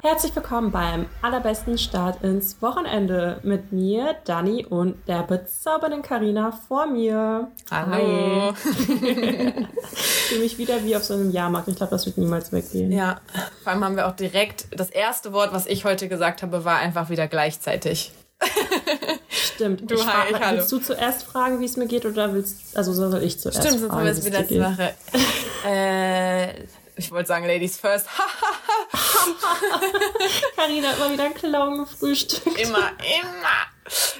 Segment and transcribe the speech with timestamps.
[0.00, 6.86] Herzlich willkommen beim allerbesten Start ins Wochenende mit mir, Dani und der bezaubernden Karina vor
[6.86, 7.50] mir.
[7.68, 8.54] Hallo.
[8.64, 11.66] ich fühle mich wieder wie auf so einem Jahrmarkt.
[11.66, 12.92] Ich glaube, das wird niemals weggehen.
[12.92, 13.20] Ja,
[13.64, 16.78] vor allem haben wir auch direkt das erste Wort, was ich heute gesagt habe, war
[16.78, 18.12] einfach wieder gleichzeitig.
[19.28, 19.90] Stimmt.
[19.90, 22.92] Du, ich hi, ich, willst du zuerst fragen, wie es mir geht, oder willst also
[22.92, 24.94] soll ich zuerst Stimmt, sonst haben wir es wieder letzte Woche.
[25.68, 26.54] äh,
[26.98, 28.06] ich wollte sagen Ladies first.
[30.56, 32.58] Karina immer wieder einen Clown gefrühstückt.
[32.60, 32.90] Immer,
[33.20, 33.66] immer.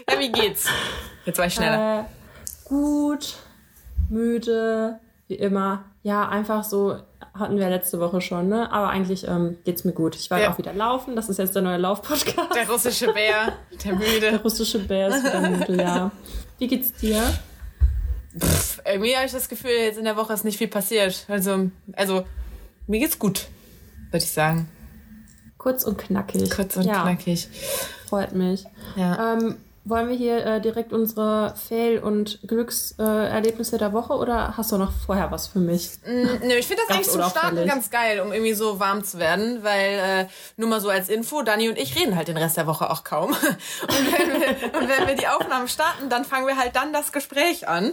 [0.08, 0.66] Ja, wie geht's?
[1.24, 2.00] Jetzt war ich schneller.
[2.00, 2.04] Äh,
[2.64, 3.34] gut,
[4.08, 5.84] müde, wie immer.
[6.02, 6.98] Ja, einfach so
[7.34, 8.70] hatten wir letzte Woche schon, ne?
[8.72, 10.16] Aber eigentlich ähm, geht's mir gut.
[10.16, 10.52] Ich war ja.
[10.52, 11.16] auch wieder laufen.
[11.16, 12.54] Das ist jetzt der neue Laufpodcast.
[12.54, 13.52] Der russische Bär,
[13.84, 14.20] der müde.
[14.20, 16.10] Der russische Bär ist wieder müde, ja.
[16.58, 17.22] Wie geht's dir?
[18.38, 21.24] Pff, irgendwie habe ich das Gefühl, jetzt in der Woche ist nicht viel passiert.
[21.28, 22.24] Also, also
[22.88, 23.46] mir geht's gut,
[24.10, 24.68] würde ich sagen.
[25.58, 26.50] Kurz und knackig.
[26.50, 27.02] Kurz und ja.
[27.02, 27.48] knackig.
[28.06, 28.64] Freut mich.
[28.96, 29.34] Ja.
[29.34, 29.56] Ähm,
[29.88, 34.76] wollen wir hier äh, direkt unsere Fail- und Glückserlebnisse äh, der Woche oder hast du
[34.76, 35.92] noch vorher was für mich?
[36.04, 39.18] Mm, nö, ich finde das eigentlich zum Starten ganz geil, um irgendwie so warm zu
[39.18, 42.56] werden, weil äh, nur mal so als Info, Dani und ich reden halt den Rest
[42.56, 43.30] der Woche auch kaum.
[43.32, 47.12] und, wenn wir, und wenn wir die Aufnahmen starten, dann fangen wir halt dann das
[47.12, 47.92] Gespräch an.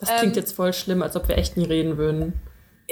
[0.00, 2.34] Das klingt ähm, jetzt voll schlimm, als ob wir echt nie reden würden.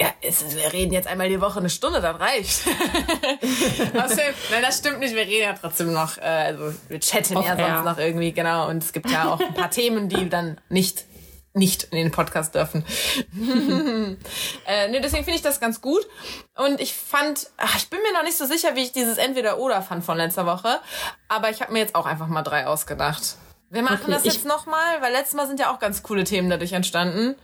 [0.01, 2.63] Ja, es, wir reden jetzt einmal die Woche eine Stunde, das reicht.
[3.95, 5.15] Außerdem, nein, das stimmt nicht.
[5.15, 8.71] Wir reden ja trotzdem noch, äh, also wir chatten Off ja sonst noch irgendwie, genau.
[8.71, 11.05] Und es gibt ja auch ein paar Themen, die dann nicht
[11.53, 12.85] nicht in den Podcast dürfen.
[14.67, 16.07] äh, nee, deswegen finde ich das ganz gut.
[16.57, 19.83] Und ich fand, ach, ich bin mir noch nicht so sicher, wie ich dieses Entweder-Oder
[19.83, 20.79] fand von letzter Woche.
[21.29, 23.37] Aber ich habe mir jetzt auch einfach mal drei ausgedacht.
[23.69, 26.49] Wir machen okay, das jetzt nochmal, weil letztes Mal sind ja auch ganz coole Themen
[26.49, 27.35] dadurch entstanden.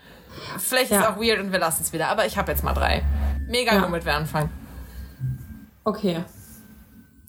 [0.58, 1.00] Vielleicht ja.
[1.00, 3.02] ist es auch weird und wir lassen es wieder, aber ich habe jetzt mal drei.
[3.48, 3.82] Mega, ja.
[3.82, 4.50] womit wir anfangen.
[5.84, 6.24] Okay.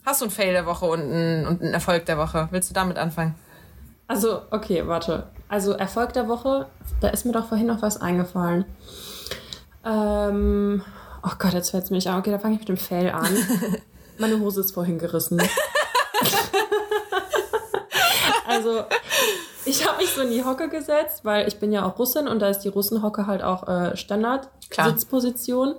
[0.04, 2.48] Hast du einen Fail der Woche und einen, und einen Erfolg der Woche?
[2.50, 3.34] Willst du damit anfangen?
[4.06, 5.28] Also, okay, warte.
[5.48, 6.66] Also, Erfolg der Woche,
[7.00, 8.64] da ist mir doch vorhin noch was eingefallen.
[9.84, 10.82] Ähm,
[11.22, 12.18] oh Gott, jetzt fällt es mir nicht an.
[12.18, 13.28] Okay, da fange ich mit dem Fail an.
[14.18, 15.40] Meine Hose ist vorhin gerissen.
[18.48, 18.84] also,
[19.64, 22.40] ich habe mich so in die Hocke gesetzt, weil ich bin ja auch Russin und
[22.40, 25.76] da ist die Russenhocke halt auch äh, Standard-Sitzposition.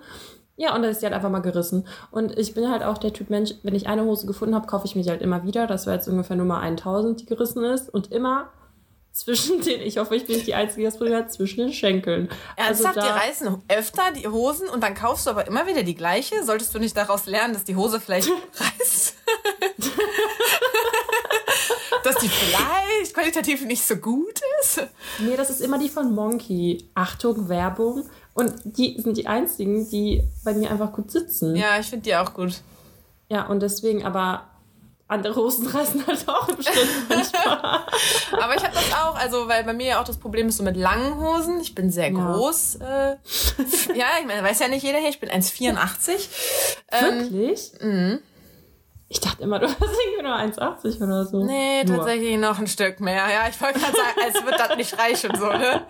[0.60, 1.88] Ja, und da ist die halt einfach mal gerissen.
[2.12, 4.86] Und ich bin halt auch der Typ Mensch, wenn ich eine Hose gefunden habe, kaufe
[4.86, 5.68] ich die halt immer wieder.
[5.68, 7.90] Das war jetzt ungefähr Nummer 1000, die gerissen ist.
[7.90, 8.50] Und immer
[9.14, 11.74] zwischen den, ich hoffe, ich bin nicht die Einzige, die das Problem hat, zwischen den
[11.74, 12.30] Schenkeln.
[12.58, 15.84] Ernsthaft, also da, die reißen öfter die Hosen und dann kaufst du aber immer wieder
[15.84, 16.44] die gleiche?
[16.44, 18.30] Solltest du nicht daraus lernen, dass die Hose vielleicht
[18.80, 19.16] reißt?
[22.04, 24.88] Dass die vielleicht qualitativ nicht so gut ist?
[25.20, 26.90] Nee, das ist immer die von Monkey.
[26.96, 28.06] Achtung, Werbung.
[28.34, 31.56] Und die sind die einzigen, die bei mir einfach gut sitzen.
[31.56, 32.62] Ja, ich finde die auch gut.
[33.30, 34.50] Ja, und deswegen aber
[35.10, 37.82] andere Hosen reißen halt auch im Schritt manchmal.
[38.32, 40.64] Aber ich habe das auch, also weil bei mir ja auch das Problem ist so
[40.64, 41.60] mit langen Hosen.
[41.60, 42.34] Ich bin sehr ja.
[42.34, 42.76] groß.
[42.76, 43.16] Äh,
[43.96, 46.28] ja, ich meine, weiß ja nicht jeder hier, ich bin 1,84.
[46.92, 47.72] Ähm, Wirklich?
[47.82, 48.20] Mhm.
[49.12, 51.44] Ich dachte immer, du hast irgendwie nur 1,80 oder so.
[51.44, 51.98] Nee, nur.
[51.98, 53.28] tatsächlich noch ein Stück mehr.
[53.28, 55.82] Ja, ich wollte gerade sagen, es wird das nicht reichen, so, ne?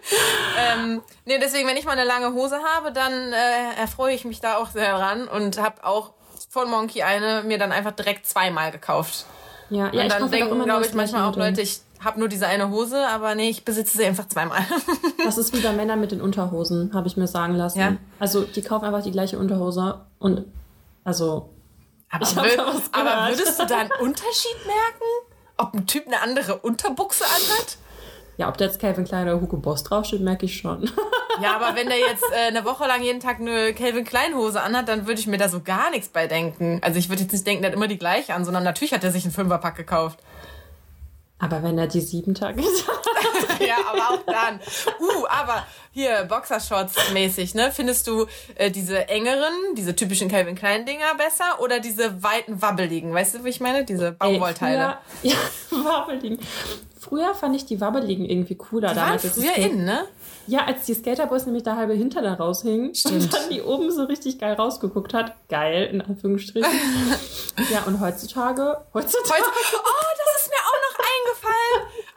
[0.58, 4.40] ähm, nee, deswegen, wenn ich mal eine lange Hose habe, dann äh, erfreue ich mich
[4.40, 6.10] da auch sehr dran und habe auch
[6.50, 9.26] von Monkey eine mir dann einfach direkt zweimal gekauft.
[9.70, 12.70] Ja, ja und dann denken, glaube ich, manchmal auch Leute, ich habe nur diese eine
[12.70, 14.60] Hose, aber nee, ich besitze sie einfach zweimal.
[15.24, 17.78] das ist wie bei Männern mit den Unterhosen, habe ich mir sagen lassen.
[17.78, 17.96] Ja?
[18.18, 20.44] Also die kaufen einfach die gleiche Unterhose und
[21.04, 21.50] also
[22.10, 22.60] aber, würd,
[22.92, 25.28] aber würdest du da einen Unterschied merken?
[25.56, 27.78] Ob ein Typ eine andere Unterbuchse anhat?
[28.36, 30.88] Ja, ob da jetzt Calvin Klein oder Hugo Boss draufsteht, merke ich schon.
[31.42, 34.62] Ja, aber wenn der jetzt äh, eine Woche lang jeden Tag eine Calvin Klein Hose
[34.62, 36.78] anhat, dann würde ich mir da so gar nichts bei denken.
[36.82, 39.02] Also ich würde jetzt nicht denken, der hat immer die gleiche an, sondern natürlich hat
[39.02, 40.20] er sich einen Fünferpack gekauft.
[41.38, 42.62] Aber wenn er die sieben Tage
[43.66, 44.60] Ja, aber auch dann.
[45.00, 47.72] Uh, aber hier, Boxershorts mäßig, ne?
[47.72, 53.12] Findest du äh, diese engeren, diese typischen Calvin Klein Dinger besser oder diese weiten, wabbeligen?
[53.12, 53.84] Weißt du, wie ich meine?
[53.84, 54.98] Diese Baumwollteile.
[55.22, 56.38] Ey, früher, ja, wabbeligen.
[56.98, 58.90] Früher fand ich die wabbeligen irgendwie cooler.
[58.90, 60.04] Die waren früher in, ne?
[60.46, 63.22] Ja, als die Skaterboys nämlich der halbe Hinter da raushing Stimmt.
[63.22, 65.34] und dann die oben so richtig geil rausgeguckt hat.
[65.48, 66.70] Geil, in Anführungsstrichen.
[67.70, 69.42] ja, und heutzutage, heutzutage.
[69.44, 70.67] oh, das ist mir.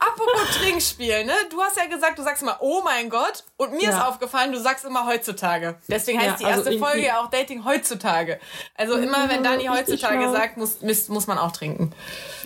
[0.03, 1.33] Apropos Trinkspiel, ne?
[1.51, 3.44] Du hast ja gesagt, du sagst immer, oh mein Gott.
[3.57, 3.89] Und mir ja.
[3.92, 5.75] ist aufgefallen, du sagst immer heutzutage.
[5.88, 8.39] Deswegen heißt ja, die erste also Folge ja auch Dating heutzutage.
[8.75, 11.94] Also immer, wenn Dani heutzutage sagt, muss, muss, man auch trinken.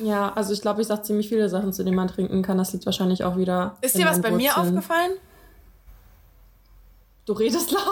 [0.03, 2.57] Ja, also ich glaube, ich sage ziemlich viele Sachen, zu denen man trinken kann.
[2.57, 3.77] Das liegt wahrscheinlich auch wieder.
[3.79, 5.13] Ist dir was bei mir aufgefallen?
[7.25, 7.83] Du redest laut.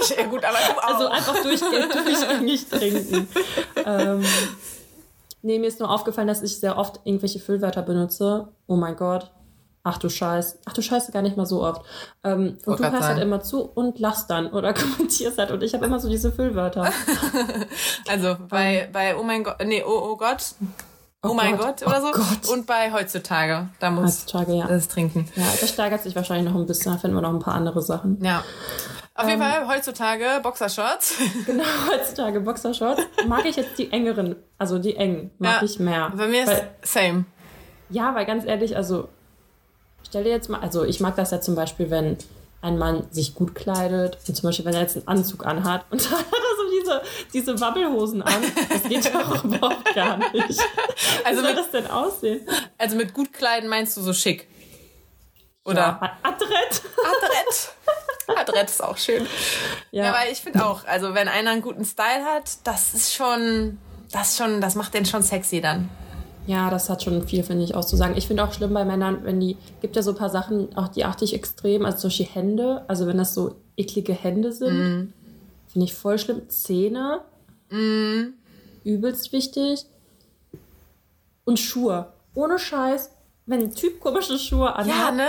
[0.00, 1.12] Ich, ja gut, aber du also auch.
[1.12, 3.28] Also einfach durchgehend, durchgängig trinken.
[3.86, 4.24] ähm,
[5.42, 8.48] nee, mir ist nur aufgefallen, dass ich sehr oft irgendwelche Füllwörter benutze.
[8.66, 9.30] Oh mein Gott.
[9.88, 10.58] Ach du Scheiß.
[10.64, 11.80] Ach du Scheiße, gar nicht mal so oft.
[12.24, 15.52] Ähm, und du hörst halt immer zu und lachst dann oder kommentierst halt.
[15.52, 16.92] Und ich habe immer so diese Füllwörter.
[18.08, 20.56] also bei, bei Oh mein Gott, nee, Oh, oh Gott.
[21.22, 22.12] Oh, oh mein Gott, Gott oder oh so.
[22.18, 22.48] Gott.
[22.52, 24.66] Und bei heutzutage, da muss heutzutage, ja.
[24.66, 25.28] das trinken.
[25.36, 26.92] Ja, das steigert sich wahrscheinlich noch ein bisschen.
[26.92, 28.22] Da finden wir noch ein paar andere Sachen.
[28.24, 28.42] Ja.
[29.16, 31.14] Auf jeden ähm, Fall heutzutage Boxershorts.
[31.46, 33.02] Genau, heutzutage Boxershorts.
[33.26, 36.12] Mag ich jetzt die engeren, also die engen, mag ja, ich mehr.
[36.14, 37.24] Bei mir ist weil, same.
[37.88, 39.08] Ja, weil ganz ehrlich, also
[40.06, 42.18] stell dir jetzt mal, also ich mag das ja zum Beispiel, wenn
[42.60, 46.04] ein Mann sich gut kleidet und zum Beispiel, wenn er jetzt einen Anzug anhat und
[46.10, 47.02] dann hat er so diese,
[47.32, 50.60] diese Wabbelhosen an, das geht doch überhaupt gar nicht.
[51.24, 52.48] Also Wie soll mit, das denn aussehen?
[52.76, 54.48] Also mit gut kleiden meinst du so schick?
[55.64, 55.80] Oder?
[55.80, 56.82] Ja, adrett.
[56.98, 57.72] Adrett.
[58.34, 59.26] Adrett ist auch schön.
[59.90, 63.14] Ja, ja weil ich finde auch, also wenn einer einen guten Style hat, das ist
[63.14, 63.78] schon,
[64.12, 65.88] das schon, das macht den schon sexy dann.
[66.46, 68.16] Ja, das hat schon viel, finde ich, auszusagen.
[68.16, 70.88] Ich finde auch schlimm bei Männern, wenn die, gibt ja so ein paar Sachen, auch
[70.88, 75.12] die achte ich extrem, also Beispiel Hände, also wenn das so eklige Hände sind, mm.
[75.66, 76.48] finde ich voll schlimm.
[76.48, 77.22] Zähne,
[77.70, 78.34] mm.
[78.84, 79.86] übelst wichtig.
[81.44, 82.12] Und Schuhe.
[82.34, 83.10] Ohne Scheiß,
[83.46, 85.28] wenn ein Typ komische Schuhe anhat, ja, ne?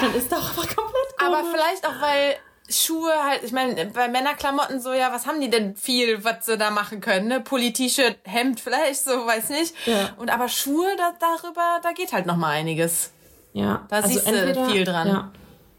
[0.00, 1.01] dann ist doch aber komplett komisch.
[1.18, 2.36] Aber vielleicht auch, weil
[2.68, 6.56] Schuhe halt, ich meine, bei Männerklamotten so, ja, was haben die denn viel, was sie
[6.56, 7.40] da machen können, ne?
[7.40, 9.74] Pulli, T-Shirt, Hemd vielleicht, so, weiß nicht.
[9.86, 10.10] Ja.
[10.16, 13.10] Und aber Schuhe, da, darüber, da geht halt noch mal einiges.
[13.52, 13.86] Ja.
[13.88, 15.08] Da also siehst du viel dran.
[15.08, 15.32] Ja.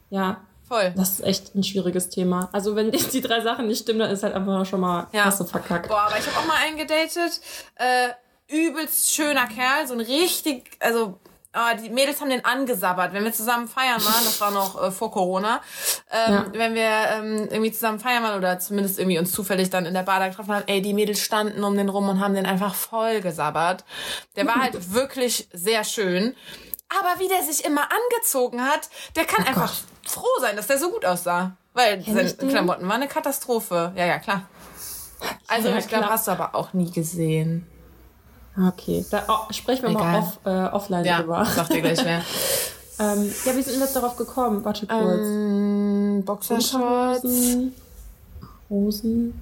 [0.09, 0.41] ja.
[0.67, 0.93] Voll.
[0.95, 2.49] Das ist echt ein schwieriges Thema.
[2.51, 5.25] Also wenn die, die drei Sachen nicht stimmen, dann ist halt einfach schon mal ja.
[5.25, 5.87] hast du verkackt.
[5.87, 7.41] Boah, aber ich habe auch mal einen gedatet,
[7.75, 8.09] äh,
[8.47, 11.19] übelst schöner Kerl, so ein richtig, also
[11.55, 14.89] Ah, die Mädels haben den angesabbert, wenn wir zusammen feiern waren, das war noch äh,
[14.89, 15.61] vor Corona,
[16.11, 16.45] ähm, ja.
[16.53, 20.01] wenn wir ähm, irgendwie zusammen feiern waren oder zumindest irgendwie uns zufällig dann in der
[20.01, 22.73] Bar da getroffen haben, ey, die Mädels standen um den rum und haben den einfach
[22.73, 23.85] voll gesabbert.
[24.35, 26.35] Der war halt wirklich sehr schön.
[26.89, 30.11] Aber wie der sich immer angezogen hat, der kann oh einfach Gott.
[30.11, 31.55] froh sein, dass der so gut aussah.
[31.73, 33.93] Weil seine Klamotten waren eine Katastrophe.
[33.95, 34.47] Ja, ja, klar.
[35.47, 37.67] Also ja, ich glaube, hast du aber auch nie gesehen.
[38.55, 40.11] Okay, da oh, sprechen wir Egal.
[40.11, 41.45] mal off, äh, offline ja, drüber.
[41.45, 42.21] Sag dir gleich mehr.
[42.99, 44.63] ähm, ja, wie sind wir jetzt darauf gekommen?
[44.63, 45.01] Warte kurz.
[45.01, 47.23] Ähm, Boxershorts.
[48.69, 49.41] Hosen.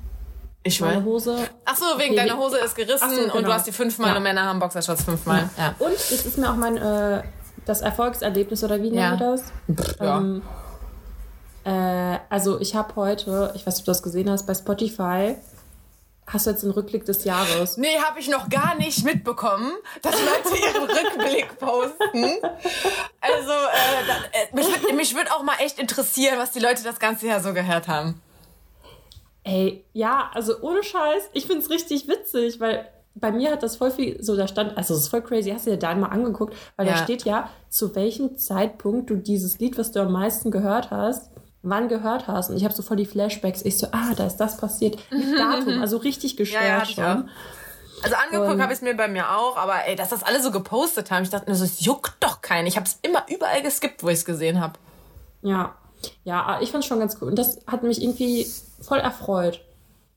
[0.63, 1.35] Ich meine Hose.
[1.65, 3.35] Ach so, wegen okay, deiner Hose ist gerissen so, genau.
[3.35, 4.17] und du hast die fünfmal ja.
[4.17, 5.49] und Männer haben Boxershorts fünfmal.
[5.57, 5.63] Ja.
[5.63, 5.75] ja.
[5.79, 7.23] Und es ist mir auch mein äh,
[7.65, 9.43] das Erfolgserlebnis oder wie nennen wir das?
[9.99, 10.17] Ja.
[10.17, 10.41] Ähm,
[11.63, 15.35] äh, also ich habe heute, ich weiß nicht, ob du das gesehen hast, bei Spotify
[16.31, 17.75] Hast du jetzt den Rückblick des Jahres?
[17.75, 22.25] Nee, habe ich noch gar nicht mitbekommen, dass Leute ihren Rückblick posten.
[23.19, 27.27] Also, äh, äh, mich, würd, würde auch mal echt interessieren, was die Leute das ganze
[27.27, 28.21] Jahr so gehört haben.
[29.43, 33.75] Ey, ja, also ohne Scheiß, ich finde es richtig witzig, weil bei mir hat das
[33.75, 36.07] voll viel, so da stand, also es ist voll crazy, hast du dir da mal
[36.07, 36.93] angeguckt, weil ja.
[36.93, 41.31] da steht ja, zu welchem Zeitpunkt du dieses Lied, was du am meisten gehört hast,
[41.63, 42.49] wann gehört hast.
[42.49, 43.61] Und ich habe so voll die Flashbacks.
[43.63, 44.97] Ich so, ah, da ist das passiert.
[45.11, 47.29] Mit Datum, also richtig geschwert ja, ja, schon.
[48.03, 50.49] Also angeguckt habe ich es mir bei mir auch, aber ey, dass das alle so
[50.49, 52.65] gepostet haben, ich dachte mir so, es juckt doch keinen.
[52.65, 54.73] Ich habe es immer überall geskippt, wo ich es gesehen habe.
[55.43, 55.75] Ja,
[56.23, 57.27] ja, ich fand es schon ganz cool.
[57.27, 58.47] Und das hat mich irgendwie
[58.81, 59.61] voll erfreut.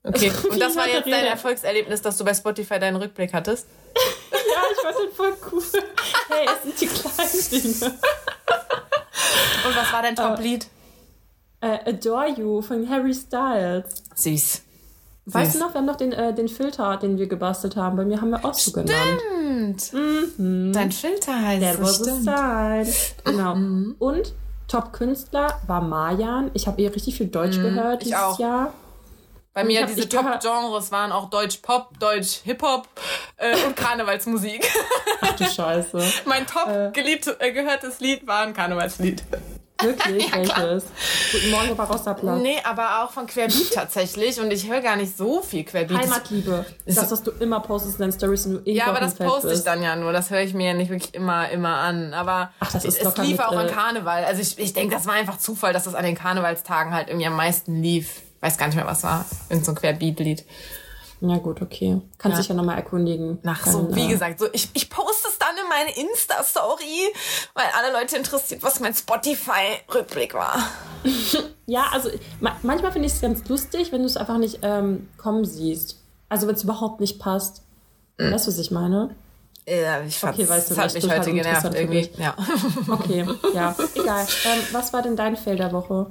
[0.02, 3.66] Okay, also, und das war jetzt dein Erfolgserlebnis, dass du bei Spotify deinen Rückblick hattest?
[4.32, 4.38] ja,
[4.72, 5.62] ich fand den voll cool.
[6.28, 7.98] Hey, es sind die kleinen Dinge.
[9.66, 10.66] und was war dein Top-Lied?
[11.64, 13.84] Äh, Adore You von Harry Styles.
[14.14, 14.62] Süß.
[15.26, 15.60] Weißt Süß.
[15.60, 17.96] du noch, wir haben noch den, äh, den Filter, den wir gebastelt haben.
[17.96, 19.20] Bei mir haben wir auch so genannt.
[19.78, 19.92] Stimmt.
[20.38, 20.72] Mhm.
[20.72, 22.28] Dein Filter heißt That was stimmt.
[22.28, 22.94] a sign.
[23.24, 23.54] Genau.
[23.54, 23.96] Mhm.
[23.98, 24.34] Und
[24.68, 26.50] Top-Künstler war Marjan.
[26.54, 27.62] Ich habe ihr richtig viel Deutsch mhm.
[27.62, 28.38] gehört dieses ich auch.
[28.38, 28.74] Jahr.
[29.54, 32.88] Bei mir diese Top-Genres waren auch Deutsch-Pop, Deutsch-Hip-Hop
[33.36, 34.68] äh, und Karnevalsmusik.
[35.20, 36.02] Ach du Scheiße.
[36.26, 39.22] mein top äh, geliebtes, äh, gehörtes Lied war ein Karnevalslied.
[39.80, 40.28] Wirklich?
[40.30, 40.84] ja, Welches?
[41.32, 42.42] Guten Morgen, Barossa-Platz.
[42.42, 44.40] Nee, aber auch von Querbeat tatsächlich.
[44.40, 45.98] Und ich höre gar nicht so viel Querbeat.
[45.98, 46.64] Heimatliebe.
[46.86, 49.52] Das, das was du immer postest in deinen Stories, wenn du Ja, aber das poste
[49.52, 50.12] ich dann ja nur.
[50.12, 52.14] Das höre ich mir ja nicht wirklich immer, immer an.
[52.14, 54.24] Aber Ach, das ist es lief auch an Karneval.
[54.24, 57.26] Also ich, ich denke, das war einfach Zufall, dass das an den Karnevalstagen halt irgendwie
[57.26, 58.22] am meisten lief.
[58.40, 59.24] Weiß gar nicht mehr, was war.
[59.48, 60.44] Irgend so ein Querbeat-Lied.
[61.26, 62.00] Ja, gut, okay.
[62.18, 62.40] Kannst ja.
[62.42, 63.38] dich ja nochmal erkundigen.
[63.42, 67.12] Nach so, wie gesagt, so ich, ich poste es dann in meine Insta-Story,
[67.54, 70.58] weil alle Leute interessiert, was mein Spotify-Rückblick war.
[71.66, 75.08] ja, also ma manchmal finde ich es ganz lustig, wenn du es einfach nicht ähm,
[75.16, 76.02] kommen siehst.
[76.28, 77.62] Also wenn es überhaupt nicht passt.
[78.18, 78.32] Mhm.
[78.32, 79.14] Weißt du, was ich meine?
[79.66, 82.10] Ja, ich fand okay, weißt du, das hat mich heute genervt irgendwie.
[82.18, 82.36] Ja.
[82.88, 84.26] Okay, ja, egal.
[84.44, 86.10] Ähm, was war denn dein Fail der Woche?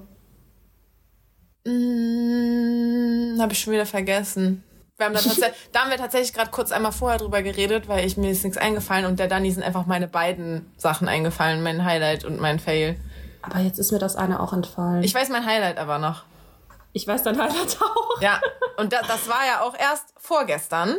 [1.66, 4.64] Mm, Habe ich schon wieder vergessen.
[4.98, 5.22] Wir haben da,
[5.72, 8.58] da haben wir tatsächlich gerade kurz einmal vorher drüber geredet, weil ich mir ist nichts
[8.58, 13.00] eingefallen und der Dani sind einfach meine beiden Sachen eingefallen, mein Highlight und mein Fail.
[13.42, 15.04] Aber jetzt ist mir das eine auch entfallen.
[15.04, 16.24] Ich weiß mein Highlight aber noch.
[16.94, 18.22] Ich weiß dein Highlight auch.
[18.22, 18.40] Ja,
[18.78, 20.96] und da, das war ja auch erst vorgestern.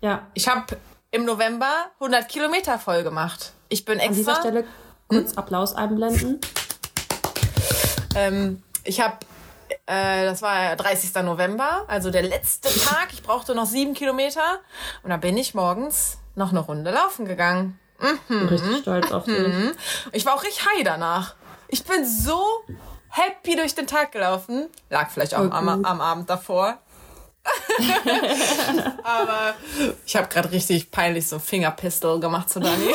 [0.00, 0.26] Ja.
[0.34, 0.76] Ich habe
[1.10, 1.70] im November
[2.00, 3.52] 100 Kilometer voll gemacht.
[3.68, 4.08] Ich bin extra.
[4.10, 4.64] An dieser Stelle
[5.08, 5.38] kurz hm?
[5.38, 6.40] Applaus einblenden.
[8.14, 9.18] Ähm, ich habe
[9.90, 11.12] äh, das war 30.
[11.24, 13.08] November, also der letzte Tag.
[13.12, 14.60] Ich brauchte noch sieben Kilometer.
[15.02, 17.78] Und da bin ich morgens noch eine Runde laufen gegangen.
[17.98, 18.48] Mhm.
[18.48, 19.36] Richtig stolz auf dich.
[19.36, 19.72] Mhm.
[20.12, 21.34] Ich war auch richtig high danach.
[21.68, 22.40] Ich bin so
[23.08, 24.68] happy durch den Tag gelaufen.
[24.88, 26.78] Lag vielleicht auch am, am Abend davor.
[29.02, 29.54] Aber
[30.06, 32.94] ich habe gerade richtig peinlich so Fingerpistol gemacht zu Dani.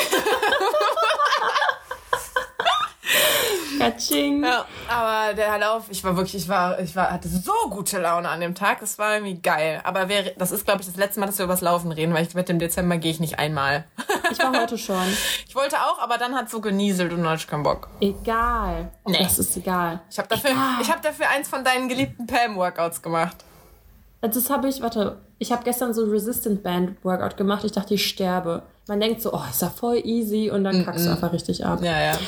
[3.78, 4.44] Katsching.
[4.44, 8.28] Ja, aber der Lauf, ich war wirklich, ich war, ich war, hatte so gute Laune
[8.28, 8.82] an dem Tag.
[8.82, 9.80] Es war irgendwie geil.
[9.84, 12.14] Aber wer, das ist, glaube ich, das letzte Mal, dass wir über das Laufen reden,
[12.14, 13.84] weil ich wette, im Dezember gehe ich nicht einmal.
[14.28, 15.04] Ich war heute schon.
[15.46, 17.88] Ich wollte auch, aber dann hat so genieselt und dann hatte ich keinen Bock.
[18.00, 18.90] Egal.
[19.06, 19.22] Nee.
[19.22, 20.00] Das ist egal.
[20.10, 20.80] Ich habe dafür, egal.
[20.82, 23.36] ich habe dafür eins von deinen geliebten Pam-Workouts gemacht.
[24.20, 27.64] Das habe ich, warte, ich habe gestern so Resistant Band Workout gemacht.
[27.64, 28.62] Ich dachte, ich sterbe.
[28.88, 31.06] Man denkt so, oh, ist ja voll easy und dann kackst mm -mm.
[31.06, 31.80] du einfach richtig ab.
[31.82, 32.18] Ja, ja.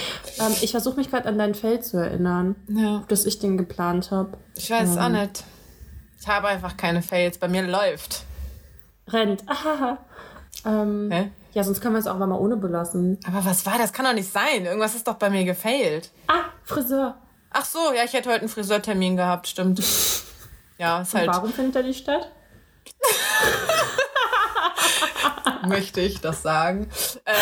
[0.40, 3.04] Ähm, ich versuche mich gerade an dein Feld zu erinnern, ja.
[3.08, 4.36] dass ich den geplant habe.
[4.56, 4.98] Ich weiß ähm.
[4.98, 5.44] auch nicht.
[6.20, 7.38] Ich habe einfach keine Fails.
[7.38, 8.24] Bei mir läuft.
[9.06, 9.44] Rennt.
[9.46, 9.98] Aha.
[10.64, 11.30] Ähm, Hä?
[11.52, 13.18] Ja, sonst können wir es auch mal ohne belassen.
[13.26, 13.92] Aber was war das?
[13.92, 14.64] Kann doch nicht sein.
[14.64, 16.10] Irgendwas ist doch bei mir gefailt.
[16.26, 17.16] Ah, Friseur.
[17.50, 19.82] Ach so, ja, ich hätte heute einen Friseurtermin gehabt, stimmt.
[20.80, 21.30] Ja, ist und halt.
[21.30, 22.30] Warum findet er nicht statt?
[25.68, 26.88] möchte ich das sagen.
[27.24, 27.34] Äh,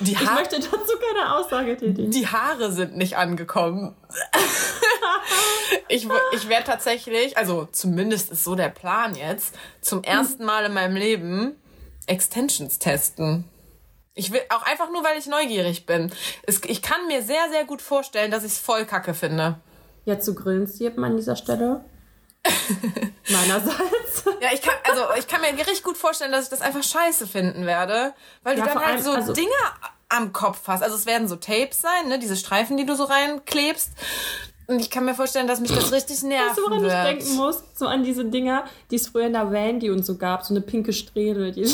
[0.00, 2.10] die ich möchte dazu keine Aussage tätigen.
[2.10, 3.94] Die Haare sind nicht angekommen.
[5.88, 10.74] ich ich werde tatsächlich, also zumindest ist so der Plan jetzt, zum ersten Mal in
[10.74, 11.56] meinem Leben
[12.06, 13.44] Extensions testen.
[14.14, 16.10] Ich will auch einfach nur, weil ich neugierig bin.
[16.46, 19.60] Es, ich kann mir sehr, sehr gut vorstellen, dass ich es voll kacke finde.
[20.06, 21.84] Ja, zu grillen sieht man an dieser Stelle.
[23.28, 24.24] Meinerseits.
[24.40, 27.26] Ja, ich kann, also ich kann mir richtig gut vorstellen, dass ich das einfach scheiße
[27.26, 29.50] finden werde, weil du ja, dann halt allem, so also, Dinge
[30.08, 30.82] am Kopf hast.
[30.82, 33.90] Also es werden so Tapes sein, ne, diese Streifen, die du so reinklebst.
[34.68, 36.92] Und ich kann mir vorstellen, dass mich das richtig nerven weißt du, woran wird.
[36.92, 37.62] ich denken muss?
[37.74, 40.44] So an diese Dinger, die es früher in der Vandy und so gab.
[40.44, 41.52] So eine pinke Strähne.
[41.52, 41.64] Die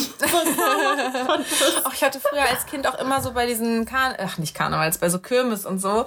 [1.83, 4.99] Ach, ich hatte früher als Kind auch immer so bei diesen, Kar ach nicht Karnevals,
[4.99, 6.05] bei so Kirmes und so.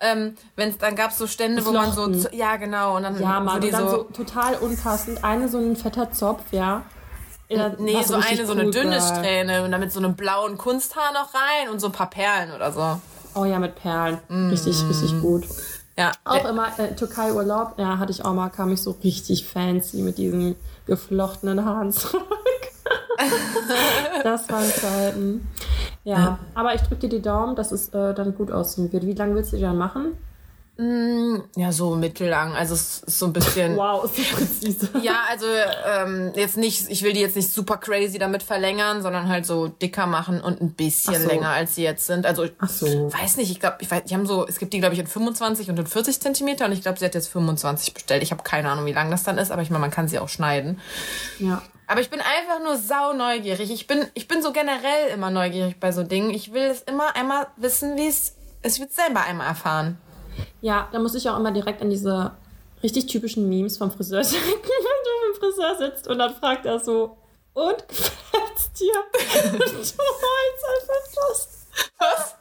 [0.00, 2.96] Ähm, wenn's, dann gab es so Stände, wo man so, ja genau.
[2.96, 5.22] Und dann, ja, Mann, und dann so, so total unpassend.
[5.22, 6.82] Eine so ein fetter Zopf, ja.
[7.48, 11.12] Ja, nee, so eine, so eine dünne Strähne und dann mit so einem blauen Kunsthaar
[11.12, 13.00] noch rein und so ein paar Perlen oder so.
[13.34, 14.18] Oh ja, mit Perlen.
[14.28, 14.50] Mm.
[14.50, 15.44] Richtig, richtig gut.
[15.96, 16.12] Ja.
[16.24, 20.18] Auch immer äh, Türkei-Urlaub, ja, hatte ich auch mal, kam ich so richtig fancy mit
[20.18, 22.24] diesen geflochtenen Haaren zurück.
[24.24, 25.48] das waren Zeiten.
[26.02, 29.06] Ja, ja, aber ich drücke dir die Daumen, dass es äh, dann gut aussehen wird.
[29.06, 30.18] Wie lange willst du die dann machen?
[30.76, 32.54] Mm, ja, so mittellang.
[32.54, 33.76] Also es ist so ein bisschen.
[33.76, 34.88] wow, ist so präzise.
[35.02, 35.46] Ja, also
[35.86, 39.68] ähm, jetzt nicht, ich will die jetzt nicht super crazy damit verlängern, sondern halt so
[39.68, 41.28] dicker machen und ein bisschen so.
[41.28, 42.26] länger, als sie jetzt sind.
[42.26, 42.86] Also Ach so.
[42.86, 45.00] ich weiß nicht, ich glaube, ich weiß, die haben so, es gibt die, glaube ich,
[45.00, 48.22] in 25 und in 40 Zentimeter und ich glaube, sie hat jetzt 25 bestellt.
[48.24, 50.18] Ich habe keine Ahnung, wie lang das dann ist, aber ich meine, man kann sie
[50.18, 50.80] auch schneiden.
[51.38, 51.62] Ja.
[51.86, 53.70] Aber ich bin einfach nur sau neugierig.
[53.70, 56.30] Ich bin, ich bin so generell immer neugierig bei so Dingen.
[56.30, 59.98] Ich will es immer einmal wissen, wie es, ich will es selber einmal erfahren.
[60.60, 62.32] Ja, da muss ich auch immer direkt an diese
[62.82, 66.78] richtig typischen Memes vom Friseur denken, wenn du im Friseur sitzt und dann fragt er
[66.78, 67.16] so,
[67.54, 68.92] und gefällt's dir?
[69.52, 71.48] Und du heulst einfach fast.
[71.98, 72.34] Was?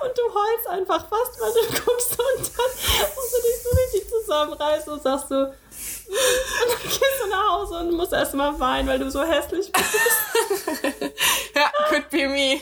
[0.00, 4.08] Und du heulst einfach fast, weil du guckst und dann musst du dich so richtig
[4.08, 5.46] zusammenreißen und sagst so, hm.
[5.46, 11.02] und dann gehst du nach Hause und musst erstmal weinen, weil du so hässlich bist.
[11.54, 12.60] ja, could be me.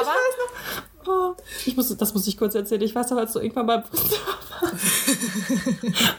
[0.00, 0.14] Aber
[1.10, 1.34] Oh,
[1.64, 2.82] ich muss, das muss ich kurz erzählen.
[2.82, 4.18] Ich weiß noch, als du irgendwann beim Friseur
[4.60, 4.74] warst.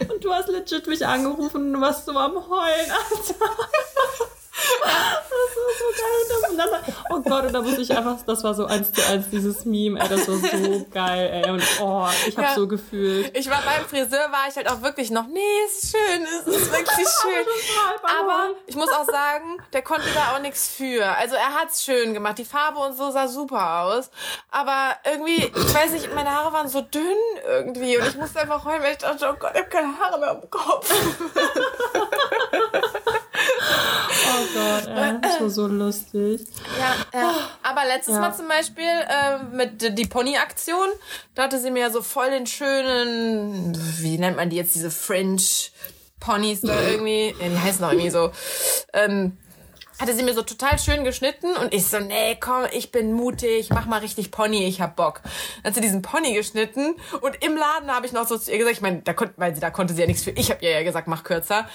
[0.12, 3.36] Und du hast legit mich angerufen und du warst so am Heulen, Alter.
[4.60, 5.48] Das war
[5.78, 6.51] so geil.
[6.51, 6.70] Und dann,
[7.12, 10.00] oh Gott, und da muss ich einfach, das war so eins zu eins dieses Meme,
[10.00, 11.51] ey, das war so geil, ey.
[11.51, 12.56] Und oh, ich habe ja.
[12.56, 13.36] so gefühlt.
[13.38, 16.72] Ich war beim Friseur, war ich halt auch wirklich noch, nee, ist schön, es ist
[16.72, 17.46] wirklich schön.
[18.20, 21.06] Aber ich muss auch sagen, der konnte da auch nichts für.
[21.06, 22.38] Also er hat's schön gemacht.
[22.38, 24.10] Die Farbe und so sah super aus.
[24.51, 27.04] Aber irgendwie, ich weiß nicht, meine Haare waren so dünn
[27.46, 30.20] irgendwie und ich musste einfach heulen, weil ich dachte, oh Gott, ich habe keine Haare
[30.20, 30.89] mehr am Kopf.
[33.62, 36.41] Oh Gott, ey, das war so lustig.
[36.77, 37.34] Ja, ja.
[37.63, 38.22] Aber letztes ja.
[38.22, 40.89] Mal zum Beispiel äh, mit die Pony-Aktion,
[41.36, 44.91] da hatte sie mir ja so voll den schönen, wie nennt man die jetzt, diese
[44.91, 45.41] Fringe
[46.20, 48.32] Ponys da irgendwie, ja, die heißen doch irgendwie so,
[48.94, 49.38] ähm,
[50.00, 53.70] hatte sie mir so total schön geschnitten und ich so, nee, komm, ich bin mutig,
[53.70, 55.22] mach mal richtig Pony, ich hab Bock.
[55.58, 58.58] Dann hat sie diesen Pony geschnitten und im Laden habe ich noch so zu ihr
[58.58, 60.63] gesagt, ich meine, da konnte, weil sie da konnte sie ja nichts für, ich habe
[60.63, 61.68] ihr ja gesagt, mach kürzer.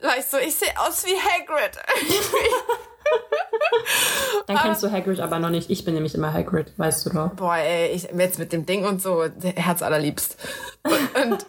[0.00, 1.76] Da ich so, ich sehe aus wie Hagrid.
[4.46, 5.70] Dann kennst du Hagrid aber noch nicht.
[5.70, 7.30] Ich bin nämlich immer Hagrid, weißt du doch.
[7.30, 10.36] Boah, ey, ich, jetzt mit dem Ding und so, Herz allerliebst.
[10.82, 11.46] Und, und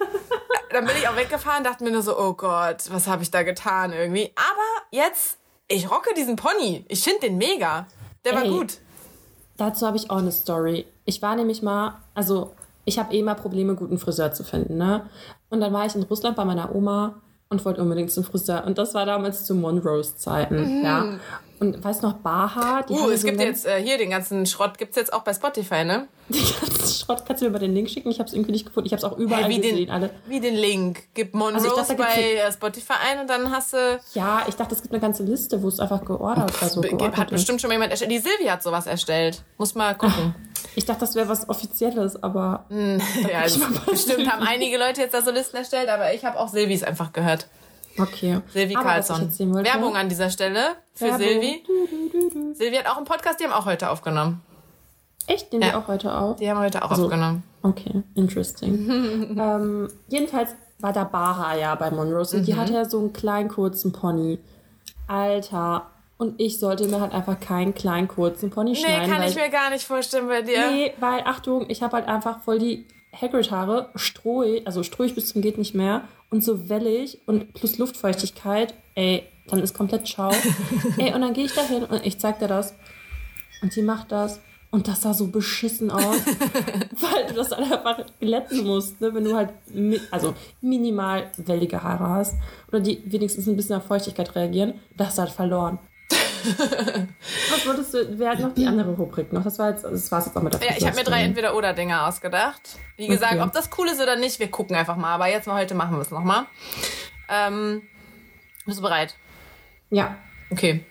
[0.72, 3.44] dann bin ich auch weggefahren, dachte mir nur so, oh Gott, was habe ich da
[3.44, 4.34] getan irgendwie.
[4.36, 6.86] Aber jetzt ich rocke diesen Pony.
[6.88, 7.88] Ich finde den mega.
[8.26, 8.78] Der war Ey, gut.
[9.58, 10.86] Dazu habe ich auch eine Story.
[11.06, 12.54] Ich war nämlich mal, also
[12.86, 15.10] ich habe eh mal Probleme, guten Friseur zu finden, ne?
[15.50, 18.64] Und dann war ich in Russland bei meiner Oma und wollte unbedingt zum Friseur.
[18.66, 20.84] Und das war damals zu Monrose Zeiten, mhm.
[20.84, 21.06] ja.
[21.60, 22.84] Und weißt noch, Baha?
[22.84, 25.24] Die uh, es so gibt jetzt äh, hier den ganzen Schrott, gibt es jetzt auch
[25.24, 26.08] bei Spotify, ne?
[26.30, 28.12] Den ganzen Schrott, kannst du mir mal den Link schicken?
[28.12, 28.86] Ich habe es irgendwie nicht gefunden.
[28.86, 29.78] Ich habe es auch überall hey, wie gesehen.
[29.78, 30.10] Den, alle.
[30.28, 31.06] Wie den Link?
[31.16, 34.00] Gib Monrose also dachte, bei äh, Spotify ein und dann hast du...
[34.14, 36.70] Ja, ich dachte, es gibt eine ganze Liste, wo es einfach geordert war.
[36.70, 38.12] So geordert hat bestimmt schon mal jemand erstellt.
[38.12, 39.42] Die Silvia hat sowas erstellt.
[39.58, 40.36] Muss mal gucken.
[40.78, 42.66] Ich dachte, das wäre was Offizielles, aber...
[42.70, 46.40] Hm, ja, also, bestimmt haben einige Leute jetzt da so Listen erstellt, aber ich habe
[46.40, 47.48] auch Silvis einfach gehört.
[47.98, 48.42] Okay.
[48.54, 49.28] Silvi Carlsson.
[49.56, 51.20] Werbung an dieser Stelle für Werbung.
[51.20, 51.64] Silvi.
[52.54, 54.44] Silvi hat auch einen Podcast, die haben auch heute aufgenommen.
[55.26, 55.52] Echt?
[55.52, 55.70] Nehmen ja.
[55.70, 56.38] die auch heute auf?
[56.38, 57.42] Die haben heute auch also, aufgenommen.
[57.64, 59.36] Okay, interesting.
[59.36, 62.46] ähm, jedenfalls war da Bara ja bei Monrose und mhm.
[62.46, 64.38] die hatte ja so einen kleinen kurzen Pony.
[65.08, 65.88] Alter.
[66.18, 69.08] Und ich sollte mir halt einfach keinen kleinen kurzen Pony schneiden.
[69.08, 70.72] Nee, kann ich mir gar nicht vorstellen bei dir.
[70.72, 72.86] Nee, weil, Achtung, ich habe halt einfach voll die
[73.20, 78.74] Hagrid-Haare, strohig, also strohig bis zum geht nicht mehr und so wellig und plus Luftfeuchtigkeit,
[78.96, 80.32] ey, dann ist komplett Schau.
[80.98, 82.76] ey, und dann gehe ich da hin und ich zeig dir das.
[83.62, 84.40] Und die macht das.
[84.70, 89.14] Und das sah so beschissen aus, weil du das dann einfach glätten musst, ne?
[89.14, 92.36] wenn du halt mi also minimal wellige Haare hast
[92.68, 95.80] oder die wenigstens ein bisschen auf Feuchtigkeit reagieren, das ist halt verloren.
[96.48, 99.44] Was wolltest du, wer hat noch die andere Rubrik noch?
[99.44, 102.08] Das war jetzt, das war's jetzt auch mit der Ja, ich habe mir drei Entweder-Oder-Dinger
[102.08, 102.78] ausgedacht.
[102.96, 103.42] Wie gesagt, okay.
[103.42, 105.14] ob das cool ist oder nicht, wir gucken einfach mal.
[105.14, 106.46] Aber jetzt mal heute machen wir es nochmal.
[107.30, 107.84] Ähm,
[108.66, 109.16] bist du bereit?
[109.90, 110.18] Ja.
[110.50, 110.86] Okay.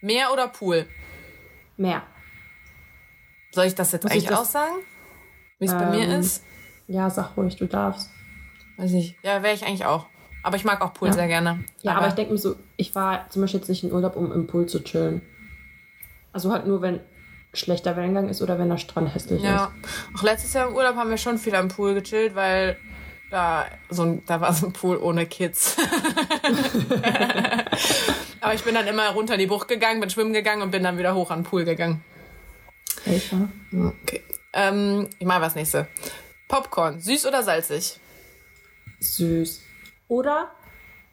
[0.00, 0.86] Meer oder Pool?
[1.76, 2.02] Meer.
[3.52, 4.74] Soll ich das jetzt Muss eigentlich das, aussagen?
[5.58, 6.44] Wie es ähm, bei mir ähm, ist?
[6.86, 8.10] Ja, sag ruhig, du darfst.
[8.76, 9.16] Weiß ich.
[9.22, 10.06] Ja, wäre ich eigentlich auch.
[10.42, 11.14] Aber ich mag auch Pool ja.
[11.14, 11.64] sehr gerne.
[11.82, 14.16] Ja, aber, aber ich denke mir so, ich war zum Beispiel jetzt nicht in Urlaub,
[14.16, 15.22] um im Pool zu chillen.
[16.32, 17.00] Also halt nur, wenn
[17.54, 19.54] schlechter Wellengang ist oder wenn der Strand hässlich ja.
[19.54, 19.60] ist.
[19.60, 19.72] Ja,
[20.16, 22.76] auch letztes Jahr im Urlaub haben wir schon viel am Pool gechillt, weil
[23.30, 25.76] da, so ein, da war so ein Pool ohne Kids.
[28.40, 30.82] aber ich bin dann immer runter in die Bucht gegangen, bin schwimmen gegangen und bin
[30.82, 32.02] dann wieder hoch an den Pool gegangen.
[33.04, 33.32] Echt,
[33.72, 34.22] Okay.
[34.54, 35.88] Ähm, ich mache was nächste.
[36.48, 37.98] Popcorn, süß oder salzig?
[39.00, 39.62] Süß.
[40.12, 40.50] Oder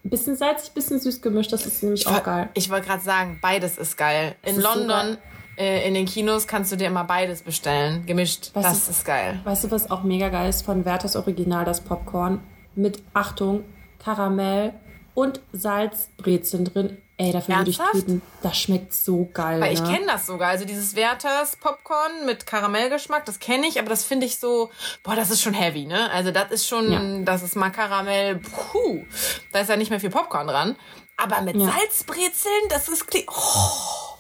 [0.04, 2.50] ein bisschen salzig, ein bisschen süß gemischt, das ist nämlich ich auch geil.
[2.54, 4.36] Ich wollte gerade sagen, beides ist geil.
[4.44, 5.14] In ist London,
[5.58, 8.06] so äh, in den Kinos, kannst du dir immer beides bestellen.
[8.06, 9.40] Gemischt, weißt das du, ist geil.
[9.46, 10.66] Weißt du, was auch mega geil ist?
[10.66, 12.42] Von Werthers Original, das Popcorn.
[12.76, 13.64] Mit, Achtung,
[14.04, 14.74] Karamell
[15.14, 16.98] und Salzbrezeln drin.
[17.22, 17.94] Ey, dafür Ernsthaft?
[17.96, 18.22] würde ich töten.
[18.42, 19.60] Das schmeckt so geil.
[19.60, 19.92] Weil ich ne?
[19.92, 20.52] kenne das sogar.
[20.52, 24.70] Also dieses Werthers Popcorn mit Karamellgeschmack, das kenne ich, aber das finde ich so,
[25.04, 26.10] boah, das ist schon heavy, ne?
[26.12, 27.26] Also das ist schon, ja.
[27.26, 29.04] das ist mal Karamell, puh.
[29.52, 30.78] Da ist ja nicht mehr viel Popcorn dran.
[31.18, 31.70] Aber mit ja.
[31.70, 34.18] Salzbrezeln, das ist, oh.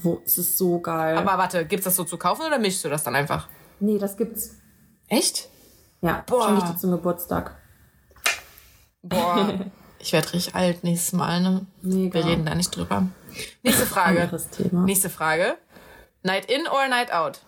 [0.00, 1.18] Wo, das ist so geil.
[1.18, 3.50] Aber warte, gibt's das so zu kaufen oder mischst du das dann einfach?
[3.78, 4.56] Nee, das gibt's.
[5.06, 5.50] Echt?
[6.00, 6.46] Ja, boah.
[6.46, 7.58] Schenke ich dir zum Geburtstag.
[9.02, 9.66] Boah.
[10.02, 11.64] Ich werde richtig alt nächstes Mal, ne?
[11.80, 12.14] Mega.
[12.14, 13.06] Wir reden da nicht drüber.
[13.62, 14.28] Nächste Frage.
[14.50, 14.82] Thema.
[14.82, 15.56] Nächste Frage.
[16.24, 17.40] Night in or night out?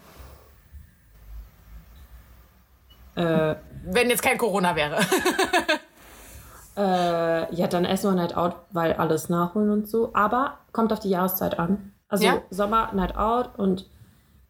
[3.16, 4.98] Äh, Wenn jetzt kein Corona wäre.
[6.76, 10.10] äh, ja, dann essen wir Night Out, weil alles nachholen und so.
[10.14, 11.92] Aber kommt auf die Jahreszeit an.
[12.08, 12.42] Also ja?
[12.50, 13.90] Sommer, Night Out und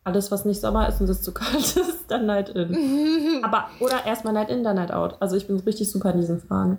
[0.05, 3.41] alles, was nicht Sommer ist und es zu kalt ist, dann Night In.
[3.43, 5.17] Aber, oder erstmal Night In, dann Night Out.
[5.21, 6.79] Also ich bin richtig super in diesen Fragen.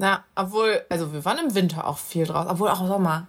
[0.00, 3.26] Na, obwohl, also wir waren im Winter auch viel draußen, obwohl auch im Sommer.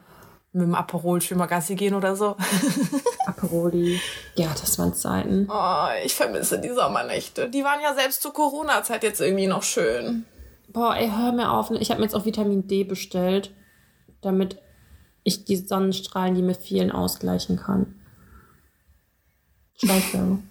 [0.52, 2.36] Mit dem Aperol schön mal Gassi gehen oder so.
[3.26, 4.00] Aperoli.
[4.36, 5.48] Ja, das waren Zeiten.
[5.52, 7.50] Oh, ich vermisse die Sommernächte.
[7.50, 10.26] Die waren ja selbst zur Corona-Zeit jetzt irgendwie noch schön.
[10.68, 11.72] Boah, ey, hör mir auf.
[11.72, 13.52] Ich habe mir jetzt auch Vitamin D bestellt,
[14.22, 14.62] damit
[15.24, 17.96] ich die Sonnenstrahlen, die mir fehlen, ausgleichen kann.
[19.76, 20.44] Schleichwerbung.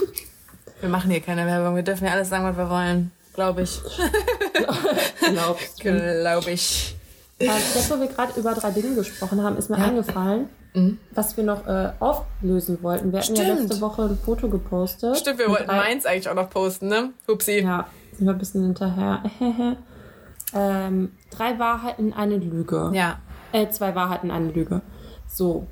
[0.80, 1.76] wir machen hier keine Werbung.
[1.76, 3.12] Wir dürfen ja alles sagen, was wir wollen.
[3.34, 3.80] Glaube ich.
[5.20, 6.20] Glaubst du?
[6.20, 6.96] Glaube ich.
[7.38, 9.86] jetzt, wo wir gerade über drei Dinge gesprochen haben, ist mir ja.
[9.86, 10.98] eingefallen, mhm.
[11.14, 13.12] was wir noch äh, auflösen wollten.
[13.12, 13.48] Wir hatten Stimmt.
[13.48, 15.16] ja letzte Woche ein Foto gepostet.
[15.16, 15.76] Stimmt, wir wollten drei...
[15.76, 17.12] meins eigentlich auch noch posten, ne?
[17.26, 17.60] Hupsi.
[17.60, 19.22] Ja, sind wir ein bisschen hinterher.
[20.54, 22.90] ähm, drei Wahrheiten, eine Lüge.
[22.94, 23.18] Ja.
[23.52, 24.82] Äh, zwei Wahrheiten, eine Lüge.
[25.26, 25.66] So,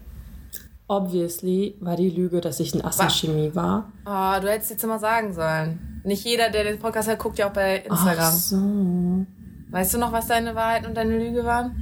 [0.90, 3.92] Obviously war die Lüge, dass ich ein Assenchemie war.
[4.04, 5.89] Oh, du hättest jetzt immer sagen sollen.
[6.04, 8.18] Nicht jeder, der den Podcast hat, guckt ja auch bei Instagram.
[8.18, 9.26] Ach so.
[9.70, 11.76] Weißt du noch, was deine Wahrheit und deine Lüge waren?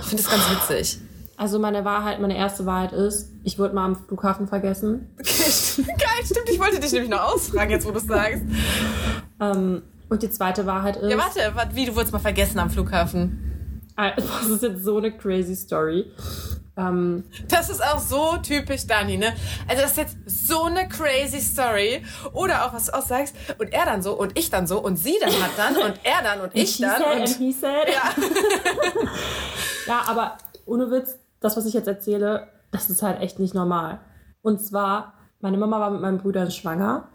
[0.00, 1.00] Ich finde das ganz witzig.
[1.36, 5.08] Also meine Wahrheit, meine erste Wahrheit ist, ich wurde mal am Flughafen vergessen.
[5.18, 6.48] Geil, stimmt.
[6.48, 8.42] Ich wollte dich nämlich noch ausfragen, jetzt wo du es sagst.
[9.40, 11.10] Ähm, und die zweite Wahrheit ist...
[11.10, 13.42] Ja, warte, wie, du wurdest mal vergessen am Flughafen?
[13.96, 16.04] Das ist jetzt so eine crazy Story.
[16.76, 19.32] Ähm, das ist auch so typisch Dani, ne?
[19.66, 22.04] Also das ist jetzt so eine crazy Story.
[22.32, 24.96] Oder auch, was du auch sagst, und er dann so und ich dann so und
[24.96, 27.00] sie dann hat dann und er dann und ich dann.
[27.00, 27.88] Said und he said.
[27.88, 28.22] Ja.
[29.86, 30.36] ja, aber
[30.66, 34.00] ohne Witz, das, was ich jetzt erzähle, das ist halt echt nicht normal.
[34.42, 37.08] Und zwar, meine Mama war mit meinen Brüdern schwanger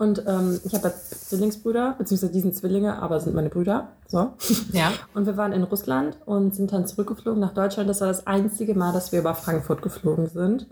[0.00, 3.88] und ähm, ich habe Zwillingsbrüder, beziehungsweise die sind Zwillinge, aber sind meine Brüder.
[4.08, 4.32] So.
[4.72, 4.92] Ja.
[5.14, 7.86] Und wir waren in Russland und sind dann zurückgeflogen nach Deutschland.
[7.86, 10.66] Das war das einzige Mal, dass wir über Frankfurt geflogen sind.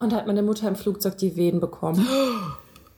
[0.00, 2.04] Und hat meine Mutter im Flugzeug die Wehen bekommen.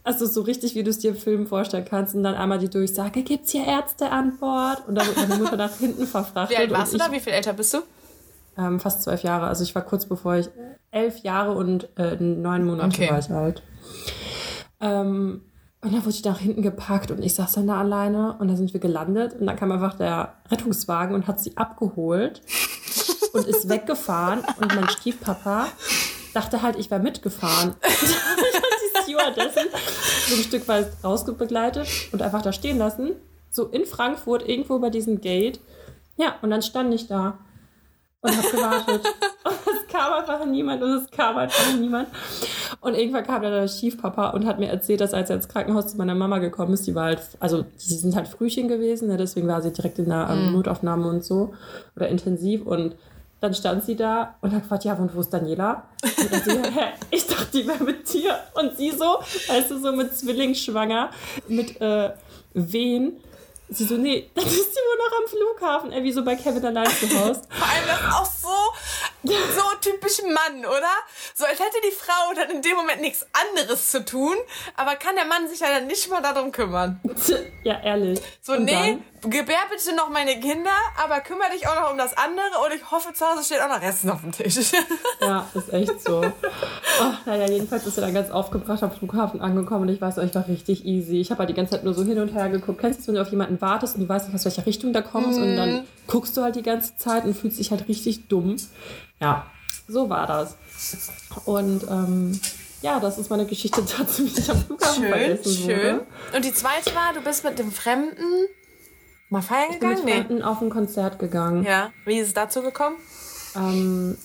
[0.05, 2.15] Also so richtig, wie du es dir im Film vorstellen kannst.
[2.15, 4.89] Und dann einmal die Durchsage, gibt's hier Ärzte an Bord?
[4.89, 6.57] Und dann wird meine Mutter nach hinten verfrachtet.
[6.57, 7.13] Wie alt warst du da?
[7.13, 7.81] Wie viel älter bist du?
[8.57, 9.49] Ähm, fast zwölf Jahre.
[9.49, 10.49] Also ich war kurz bevor ich
[10.91, 13.11] elf Jahre und äh, neun Monate okay.
[13.11, 13.63] war ich alt.
[14.81, 15.43] Ähm,
[15.81, 18.57] und dann wurde ich nach hinten gepackt und ich saß dann da alleine und dann
[18.57, 22.43] sind wir gelandet und dann kam einfach der Rettungswagen und hat sie abgeholt
[23.33, 25.69] und ist weggefahren und mein Stiefpapa
[26.35, 27.75] dachte halt, ich wäre mitgefahren.
[27.83, 29.69] die Stewardessen
[30.29, 33.13] so ein Stück weit rausbegleitet und einfach da stehen lassen.
[33.51, 35.61] So in Frankfurt, irgendwo bei diesem Gate.
[36.17, 37.39] Ja, und dann stand ich da
[38.21, 39.07] und habe gewartet.
[39.89, 42.09] Es kam einfach niemand und es kam einfach niemand.
[42.81, 45.89] Und irgendwann kam dann der Stiefpapa und hat mir erzählt, dass als er ins Krankenhaus
[45.89, 49.17] zu meiner Mama gekommen ist, die war halt, also die sind halt Frühchen gewesen, ne,
[49.17, 50.53] deswegen war sie direkt in der ähm, mhm.
[50.53, 51.55] Notaufnahme und so
[51.97, 52.95] oder intensiv und
[53.41, 55.85] dann stand sie da und hat gefragt, ja, und wo ist Daniela?
[56.03, 58.37] Und sie, hä, ich dachte, die wäre mit dir.
[58.55, 61.11] Und sie so, weißt du, so mit Zwillingsschwanger,
[61.47, 62.11] mit äh,
[62.55, 63.21] Wehen.
[63.69, 66.65] Sie so, nee, dann ist sie wohl noch am Flughafen, ey, wie so bei Kevin
[66.65, 67.43] allein zu Hause.
[67.49, 69.18] Vor allem das ist auch so,
[69.57, 70.95] so typisch Mann, oder?
[71.35, 74.37] So als hätte die Frau dann in dem Moment nichts anderes zu tun,
[74.77, 77.01] aber kann der Mann sich ja dann nicht mal darum kümmern.
[77.65, 78.21] Ja, ehrlich.
[78.41, 78.73] So, und nee,
[79.21, 79.31] dann?
[79.31, 80.71] gebär bitte noch meine Kinder,
[81.03, 83.69] aber kümmere dich auch noch um das andere und ich hoffe, zu Hause steht auch
[83.69, 84.57] noch Resten auf dem Tisch.
[85.21, 86.23] Ja, ist echt so.
[86.23, 90.35] Oh, naja, jedenfalls ist er dann ganz aufgebracht am Flughafen angekommen und ich weiß, ich
[90.35, 91.21] war richtig easy.
[91.21, 92.81] Ich habe halt die ganze Zeit nur so hin und her geguckt.
[92.81, 94.93] Kennst du es, wenn du auf jemanden wartest und du weißt nicht, aus welcher Richtung
[94.93, 95.43] da kommst mm.
[95.43, 95.85] und dann mhm.
[96.07, 98.57] guckst du halt die ganze Zeit und fühlst dich halt richtig dumm.
[99.21, 99.47] Ja,
[99.87, 100.57] so war das.
[101.45, 102.41] Und ähm,
[102.83, 105.69] ja, das ist meine Geschichte dazu, wie ich am Flughafen schön, vergessen schön.
[105.69, 106.07] wurde.
[106.35, 108.47] Und die zweite war, du bist mit dem Fremden
[109.29, 109.93] mal feiern gegangen?
[109.99, 110.45] Ich bin mit Fremden nee.
[110.45, 111.65] auf ein Konzert gegangen.
[111.65, 112.97] Ja, wie ist es dazu gekommen?
[113.57, 114.17] Ähm,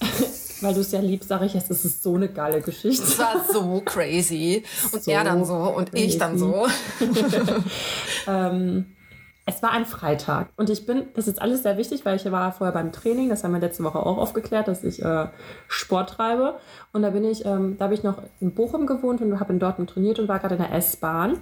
[0.60, 3.02] weil du es ja liebst, sage ich jetzt, es ist so eine geile Geschichte.
[3.02, 4.62] Es war so crazy.
[4.92, 6.04] Und so er dann so und crazy.
[6.04, 6.66] ich dann so.
[8.26, 8.95] ähm,
[9.48, 12.50] es war ein Freitag und ich bin, das ist alles sehr wichtig, weil ich war
[12.50, 15.28] vorher beim Training, das haben wir letzte Woche auch aufgeklärt, dass ich äh,
[15.68, 16.56] Sport treibe.
[16.92, 19.60] Und da bin ich, ähm, da habe ich noch in Bochum gewohnt und habe in
[19.60, 21.38] Dortmund trainiert und war gerade in der S-Bahn.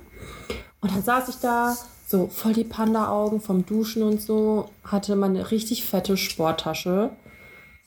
[0.82, 1.74] Und dann saß ich da,
[2.06, 7.08] so voll die Panda-Augen vom Duschen und so, hatte meine richtig fette Sporttasche.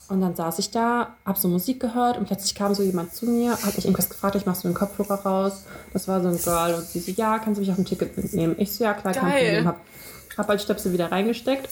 [0.10, 3.26] Und dann saß ich da, hab so Musik gehört und plötzlich kam so jemand zu
[3.26, 5.66] mir, hat mich irgendwas gefragt, ich mach so einen Kopfhörer raus.
[5.92, 8.16] Das war so ein Girl und sie so, ja, kannst du mich auf ein Ticket
[8.16, 8.56] mitnehmen?
[8.58, 9.68] Ich so, ja, klar, kein Problem.
[9.68, 9.82] Hab
[10.38, 11.68] hab halt Stöpsel wieder reingesteckt.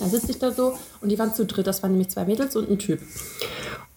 [0.00, 1.66] Dann sitze ich da so und die waren zu dritt.
[1.66, 3.00] Das waren nämlich zwei Mädels und ein Typ.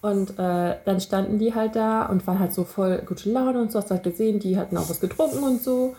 [0.00, 3.72] Und äh, dann standen die halt da und waren halt so voll gute Laune und
[3.72, 3.80] so.
[3.80, 5.96] Hast halt gesehen, die hatten auch was getrunken und so.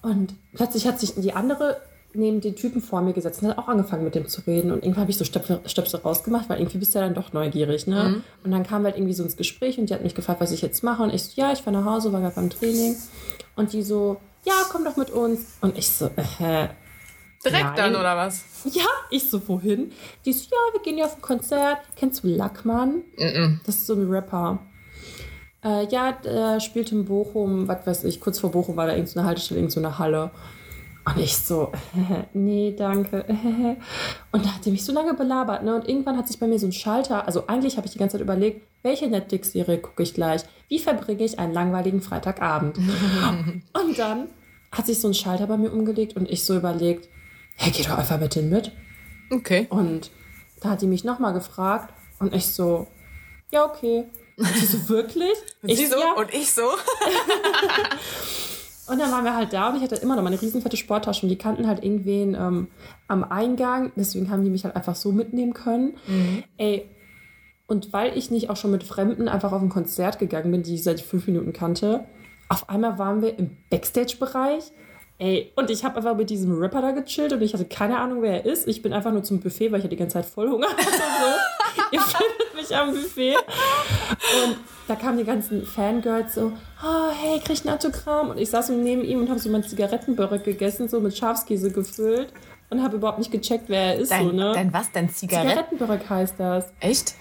[0.00, 1.76] Und plötzlich hat sich die andere
[2.14, 4.70] neben den Typen vor mir gesetzt und hat auch angefangen mit dem zu reden.
[4.70, 7.32] Und irgendwann habe ich so Stöpsel, Stöpsel rausgemacht, weil irgendwie bist du ja dann doch
[7.32, 8.04] neugierig, ne?
[8.04, 8.22] Mhm.
[8.44, 10.62] Und dann kam halt irgendwie so ins Gespräch und die hat mich gefragt, was ich
[10.62, 11.02] jetzt mache.
[11.02, 12.96] Und ich so, ja, ich fahre nach Hause, war gerade beim Training.
[13.56, 15.58] Und die so, ja, komm doch mit uns.
[15.60, 16.06] Und ich so,
[16.38, 16.68] äh,
[17.44, 17.76] Direkt Nein.
[17.76, 18.42] dann, oder was?
[18.72, 19.92] Ja, ich so, wohin?
[20.24, 21.78] Die so, ja, wir gehen ja auf ein Konzert.
[21.94, 23.02] Kennst du Lackmann?
[23.18, 23.58] Mm -mm.
[23.66, 24.60] Das ist so ein Rapper.
[25.62, 29.26] Äh, ja, der spielt in Bochum, was weiß ich, kurz vor Bochum war da irgendeine
[29.26, 30.30] Haltestelle, irgendeine Halle.
[31.06, 31.70] Und ich so,
[32.32, 33.24] nee, danke.
[34.32, 35.74] Und da hat die mich so lange belabert, ne?
[35.74, 38.16] Und irgendwann hat sich bei mir so ein Schalter, also eigentlich habe ich die ganze
[38.16, 40.42] Zeit überlegt, welche Netflix-Serie gucke ich gleich?
[40.68, 42.78] Wie verbringe ich einen langweiligen Freitagabend?
[43.72, 44.28] und dann
[44.72, 47.08] hat sich so ein Schalter bei mir umgelegt und ich so überlegt,
[47.56, 48.72] hey, geh doch einfach mit denen mit.
[49.30, 49.66] Okay.
[49.70, 50.10] Und
[50.60, 52.86] da hat die mich nochmal gefragt und ich so,
[53.50, 54.06] ja, okay.
[54.36, 55.34] Und sie so, wirklich?
[55.62, 56.12] Und ich, sie so ja.
[56.14, 56.62] und ich so.
[58.86, 61.30] Und dann waren wir halt da und ich hatte immer noch meine riesenfette Sporttasche und
[61.30, 62.68] die kannten halt irgendwen ähm,
[63.08, 63.92] am Eingang.
[63.96, 65.94] Deswegen haben die mich halt einfach so mitnehmen können.
[66.06, 66.44] Mhm.
[66.58, 66.88] Ey,
[67.66, 70.74] und weil ich nicht auch schon mit Fremden einfach auf ein Konzert gegangen bin, die
[70.74, 72.04] ich seit fünf Minuten kannte,
[72.48, 74.64] auf einmal waren wir im Backstage-Bereich.
[75.18, 78.20] Ey, und ich habe einfach mit diesem Rapper da gechillt und ich hatte keine Ahnung,
[78.20, 78.66] wer er ist.
[78.66, 80.82] Ich bin einfach nur zum Buffet, weil ich ja die ganze Zeit voll Hunger hatte.
[80.82, 81.82] So.
[81.92, 83.36] Ihr findet mich am Buffet.
[84.44, 84.56] Und
[84.88, 86.52] da kamen die ganzen Fangirls so,
[86.84, 88.30] oh, hey, krieg ein Autogramm.
[88.30, 91.70] Und ich saß so neben ihm und habe so mein Zigarettenbörek gegessen, so mit Schafskäse
[91.70, 92.32] gefüllt
[92.70, 94.10] und habe überhaupt nicht gecheckt, wer er ist.
[94.10, 94.52] Dein, so, ne?
[94.54, 94.92] dein was?
[94.92, 95.48] Dein Zigaretten?
[95.48, 96.72] Zigarettenbörek heißt das.
[96.80, 97.14] Echt?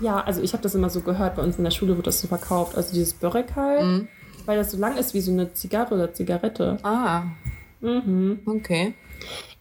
[0.00, 2.20] Ja, also ich habe das immer so gehört, bei uns in der Schule wird das
[2.20, 2.76] so verkauft.
[2.76, 4.08] Also dieses Börek halt, mhm.
[4.46, 6.78] weil das so lang ist wie so eine Zigarre oder Zigarette.
[6.82, 7.24] Ah.
[7.80, 8.40] Mhm.
[8.46, 8.94] Okay.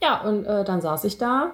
[0.02, 1.54] Ja, und äh, dann saß ich da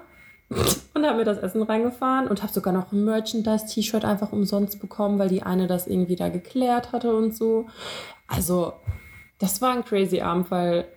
[0.94, 5.18] und habe mir das Essen reingefahren und habe sogar noch ein Merchandise-T-Shirt einfach umsonst bekommen,
[5.18, 7.66] weil die eine das irgendwie da geklärt hatte und so.
[8.26, 8.72] Also,
[9.38, 10.88] das war ein crazy Abend, weil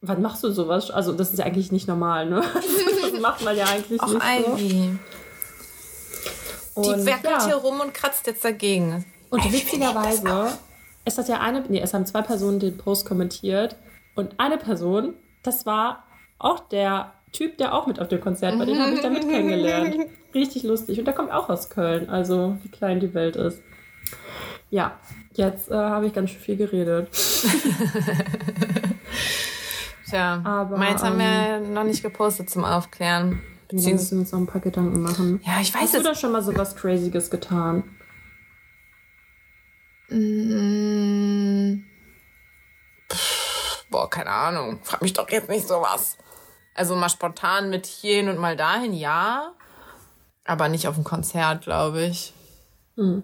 [0.00, 0.90] wann machst du sowas?
[0.90, 2.42] Also, das ist ja eigentlich nicht normal, ne?
[3.12, 4.98] das macht man ja eigentlich Och, nicht Ivy.
[6.74, 6.80] so.
[6.80, 7.44] Und, die werkelt ja.
[7.46, 9.04] hier rum und kratzt jetzt dagegen.
[9.30, 10.58] Und ich witzigerweise,
[11.04, 13.76] es hat ja eine, nee, es haben zwei Personen den Post kommentiert.
[14.14, 16.04] Und eine Person, das war
[16.38, 18.64] auch der Typ, der auch mit auf dem Konzert war.
[18.64, 19.94] Den habe ich damit kennengelernt.
[20.34, 20.98] Richtig lustig.
[20.98, 22.08] Und der kommt auch aus Köln.
[22.08, 23.60] Also, wie klein die Welt ist.
[24.70, 24.98] Ja,
[25.34, 27.10] jetzt äh, habe ich ganz schön viel geredet.
[30.08, 33.42] Tja, Aber, meins haben wir ähm, noch nicht gepostet zum Aufklären.
[33.68, 35.42] Beziehungsweise wir uns noch ein paar Gedanken machen.
[35.44, 37.84] Ja, ich weiß Hast du da schon mal so was Crazyes getan?
[40.08, 41.84] Mm.
[43.90, 44.78] boah, keine Ahnung.
[44.82, 46.16] Frag mich doch jetzt nicht sowas.
[46.76, 49.52] Also mal spontan mit hierhin und mal dahin, ja.
[50.44, 52.32] Aber nicht auf dem Konzert, glaube ich.
[52.96, 53.22] Mhm.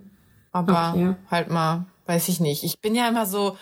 [0.53, 1.15] Aber okay.
[1.31, 2.65] halt mal, weiß ich nicht.
[2.65, 3.57] Ich bin ja immer so,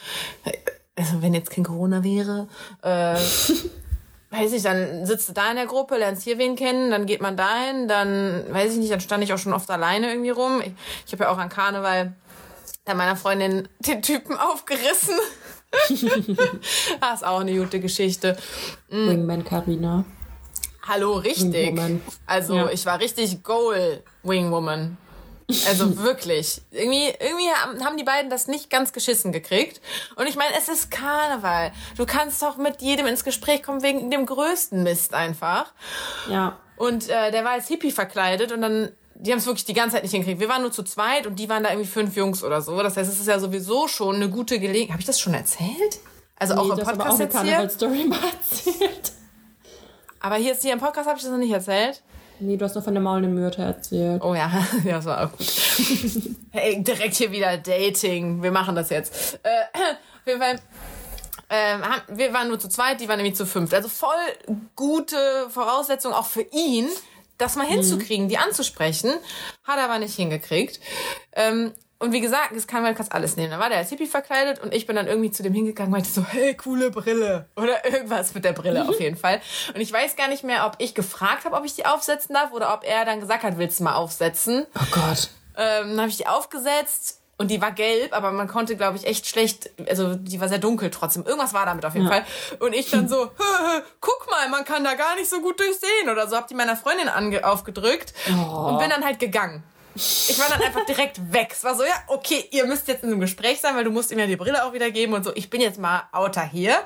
[0.97, 2.49] also wenn jetzt kein Corona wäre,
[2.83, 3.17] äh,
[4.31, 7.21] weiß ich, dann sitzt du da in der Gruppe, lernst hier wen kennen, dann geht
[7.21, 10.61] man dahin, dann, weiß ich nicht, dann stand ich auch schon oft alleine irgendwie rum.
[10.65, 10.73] Ich,
[11.07, 12.15] ich habe ja auch an Karneval
[12.85, 15.17] da meiner Freundin den Typen aufgerissen.
[15.71, 15.91] Das
[17.15, 18.37] ist auch eine gute Geschichte.
[18.89, 19.09] Mhm.
[19.09, 20.05] Wingman Karina.
[20.83, 21.53] Hallo, richtig.
[21.53, 22.03] Wingwoman.
[22.27, 22.71] Also ja.
[22.71, 24.97] ich war richtig Goal Wingwoman.
[25.69, 26.63] Also wirklich.
[26.71, 29.81] Irgendwie, irgendwie haben die beiden das nicht ganz geschissen gekriegt.
[30.17, 31.73] Und ich meine, es ist Karneval.
[31.97, 35.73] Du kannst doch mit jedem ins Gespräch kommen wegen dem größten Mist einfach.
[36.29, 36.59] Ja.
[36.77, 39.97] Und äh, der war als Hippie verkleidet und dann, die haben es wirklich die ganze
[39.97, 40.41] Zeit nicht hingekriegt.
[40.41, 42.83] Wir waren nur zu zweit und die waren da irgendwie fünf Jungs oder so.
[42.83, 44.93] Das heißt, es ist ja sowieso schon eine gute Gelegenheit.
[44.93, 46.01] Habe ich das schon erzählt?
[46.37, 49.13] Also nee, auch im Podcast aber auch eine Karneval-Story mal erzählt.
[50.21, 52.03] Aber hier ist hier im Podcast habe ich das noch nicht erzählt.
[52.41, 54.23] Nee, du hast noch von der maulenden Myrte erzählt.
[54.25, 54.51] Oh ja,
[54.85, 55.47] ja, das war auch gut.
[56.51, 58.43] hey, direkt hier wieder Dating.
[58.43, 59.39] Wir machen das jetzt.
[59.43, 60.59] Äh, auf jeden Fall.
[61.51, 61.79] Äh,
[62.09, 63.75] wir waren nur zu zweit, die waren nämlich zu fünft.
[63.75, 64.15] Also voll
[64.77, 65.17] gute
[65.51, 66.89] Voraussetzung auch für ihn,
[67.41, 68.29] das mal hinzukriegen, mhm.
[68.29, 69.13] die anzusprechen.
[69.65, 70.81] Hat er aber nicht hingekriegt.
[71.33, 71.73] Ähm,
[72.03, 73.51] und wie gesagt, es kann man kannst alles nehmen.
[73.51, 75.99] Dann war der als Hippie verkleidet und ich bin dann irgendwie zu dem hingegangen und
[75.99, 77.47] meinte so, hey, coole Brille.
[77.57, 79.43] Oder irgendwas mit der Brille auf jeden Fall.
[79.75, 82.53] Und ich weiß gar nicht mehr, ob ich gefragt habe, ob ich die aufsetzen darf
[82.53, 84.67] oder ob er dann gesagt hat, willst du mal aufsetzen.
[84.75, 85.29] Oh Gott.
[85.59, 89.07] Ähm, dann habe ich die aufgesetzt und die war gelb, aber man konnte, glaube ich,
[89.07, 91.25] echt schlecht, also die war sehr dunkel trotzdem.
[91.25, 92.13] Irgendwas war damit auf jeden ja.
[92.13, 92.27] Fall.
[92.59, 93.31] Und ich dann so,
[94.01, 96.37] guck mal, man kann da gar nicht so gut durchsehen oder so.
[96.37, 97.09] Hab die meiner Freundin
[97.43, 98.69] aufgedrückt oh.
[98.69, 99.63] und bin dann halt gegangen.
[99.95, 101.53] Ich war dann einfach direkt weg.
[101.53, 104.13] Es war so, ja, okay, ihr müsst jetzt in einem Gespräch sein, weil du musst
[104.13, 105.33] ihm ja die Brille auch wieder geben und so.
[105.35, 106.77] Ich bin jetzt mal outer hier.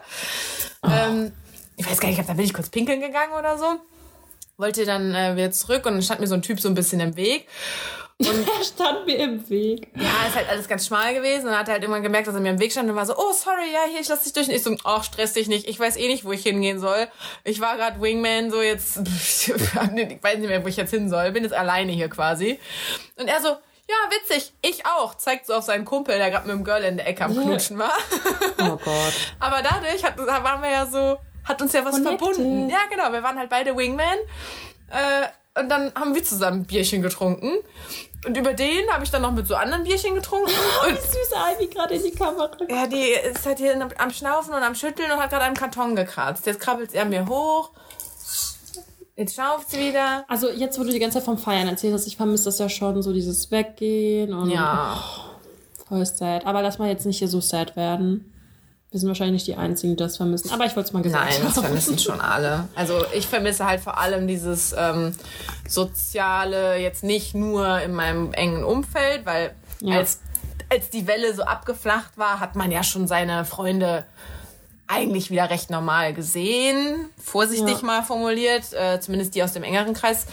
[0.85, 0.89] Oh.
[0.89, 1.33] Ähm,
[1.77, 3.75] ich weiß gar nicht, da bin ich kurz pinkeln gegangen oder so.
[4.57, 7.01] Wollte dann äh, wieder zurück und dann stand mir so ein Typ so ein bisschen
[7.01, 7.49] im Weg.
[8.19, 9.89] Und er stand mir im Weg.
[9.97, 11.47] Ja, ist halt alles ganz schmal gewesen.
[11.47, 13.07] Und dann hat er halt irgendwann gemerkt, dass er mir im Weg stand und war
[13.07, 14.49] so, oh, sorry, ja, hier, ich lass dich durch.
[14.49, 15.69] Und ich so, ach, stress dich nicht.
[15.69, 17.09] Ich weiß eh nicht, wo ich hingehen soll.
[17.43, 21.33] Ich war gerade Wingman, so jetzt, ich weiß nicht mehr, wo ich jetzt hin soll.
[21.33, 22.61] Bin jetzt alleine hier quasi.
[23.17, 25.17] Und er so, ja, witzig, ich auch.
[25.17, 27.79] Zeigt so auf seinen Kumpel, der gerade mit dem Girl in der Ecke am Knutschen
[27.79, 27.93] war.
[28.59, 29.13] Oh Gott.
[29.41, 32.19] Aber dadurch hat, waren wir ja so, hat uns ja was Connected.
[32.19, 32.71] verbunden.
[32.71, 33.13] Ja, genau.
[33.13, 34.19] Wir waren halt beide Wingman.
[34.91, 35.27] Äh,
[35.59, 37.53] und dann haben wir zusammen ein Bierchen getrunken.
[38.27, 40.51] Und über den habe ich dann noch mit so anderen Bierchen getrunken.
[40.83, 42.51] Oh, wie süß Ivy gerade in die Kamera.
[42.69, 45.95] Ja, die ist halt hier am Schnaufen und am Schütteln und hat gerade einen Karton
[45.95, 46.47] gekratzt.
[46.47, 47.71] Jetzt krabbelt er mir hoch.
[49.17, 50.25] Jetzt schauft sie wieder.
[50.27, 52.69] Also jetzt, wo du die ganze Zeit vom Feiern erzählt hast, ich vermisse das ja
[52.69, 54.51] schon, so dieses Weggehen und...
[54.51, 54.99] Ja.
[54.99, 56.45] Oh, voll sad.
[56.47, 58.34] Aber lass mal jetzt nicht hier so sad werden.
[58.95, 60.53] Wir sind wahrscheinlich die Einzigen, die das vermissen.
[60.53, 62.69] Aber ich wollte es mal gesagt Nein, das vermissen schon alle.
[62.77, 65.17] Also ich vermisse halt vor allem dieses ähm,
[65.69, 69.97] Soziale, jetzt nicht nur in meinem engen Umfeld, weil ja.
[69.97, 70.21] als,
[70.71, 74.05] als die Welle so abgeflacht war, hat man ja schon seine Freunde
[74.87, 77.85] eigentlich wieder recht normal gesehen, vorsichtig ja.
[77.85, 80.27] mal formuliert, äh, zumindest die aus dem engeren Kreis.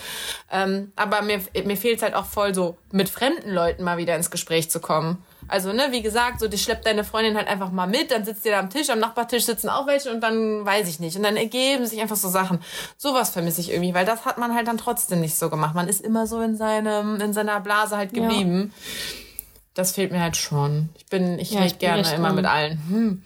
[0.51, 4.29] Ähm, aber mir, mir fehlt halt auch voll so, mit fremden Leuten mal wieder ins
[4.29, 5.25] Gespräch zu kommen.
[5.51, 8.45] Also, ne, wie gesagt, so, die schleppt deine Freundin halt einfach mal mit, dann sitzt
[8.45, 11.17] ihr da am Tisch, am Nachbartisch sitzen auch welche und dann weiß ich nicht.
[11.17, 12.59] Und dann ergeben sich einfach so Sachen.
[12.97, 15.75] Sowas vermisse ich irgendwie, weil das hat man halt dann trotzdem nicht so gemacht.
[15.75, 18.71] Man ist immer so in seinem, in seiner Blase halt geblieben.
[18.73, 19.15] Ja.
[19.73, 20.89] Das fehlt mir halt schon.
[20.97, 22.81] Ich bin, ich ja, rede gerne immer mit allen.
[22.89, 23.23] Hm.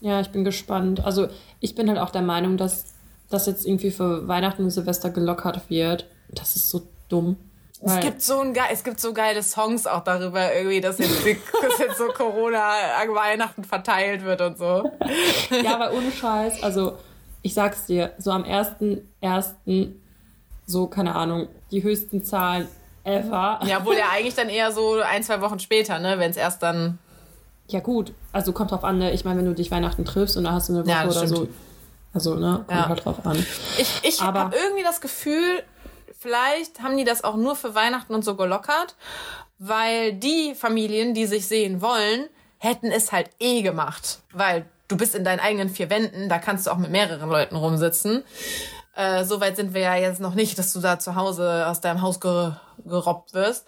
[0.00, 1.04] Ja, ich bin gespannt.
[1.04, 1.28] Also
[1.60, 2.94] ich bin halt auch der Meinung, dass
[3.28, 6.06] das jetzt irgendwie für Weihnachten und Silvester gelockert wird.
[6.28, 7.36] Das ist so dumm.
[7.82, 11.24] Es gibt so ein es gibt so geile Songs auch darüber irgendwie, dass jetzt,
[11.62, 14.90] dass jetzt so Corona an Weihnachten verteilt wird und so.
[15.62, 16.98] ja, aber ohne Scheiß, also
[17.42, 20.02] ich sag's dir, so am ersten ersten
[20.66, 22.68] so keine Ahnung, die höchsten Zahlen
[23.04, 23.60] ever.
[23.64, 26.62] Ja, wohl ja eigentlich dann eher so ein, zwei Wochen später, ne, wenn es erst
[26.62, 26.98] dann
[27.72, 28.12] ja, gut.
[28.32, 29.12] Also kommt drauf an, ne?
[29.12, 31.26] ich meine, wenn du dich Weihnachten triffst und da hast du eine Woche ja, oder
[31.26, 31.48] so.
[32.12, 32.64] Also, ne?
[32.66, 32.88] Kommt ja.
[32.88, 33.46] halt drauf an.
[33.78, 35.62] Ich, ich habe irgendwie das Gefühl,
[36.20, 38.94] vielleicht haben die das auch nur für Weihnachten und so gelockert,
[39.58, 42.28] weil die Familien, die sich sehen wollen,
[42.58, 44.20] hätten es halt eh gemacht.
[44.32, 47.56] Weil du bist in deinen eigenen vier Wänden, da kannst du auch mit mehreren Leuten
[47.56, 48.22] rumsitzen.
[48.94, 51.80] Äh, so weit sind wir ja jetzt noch nicht, dass du da zu Hause aus
[51.80, 52.52] deinem Haus ge
[52.84, 53.66] gerobbt wirst.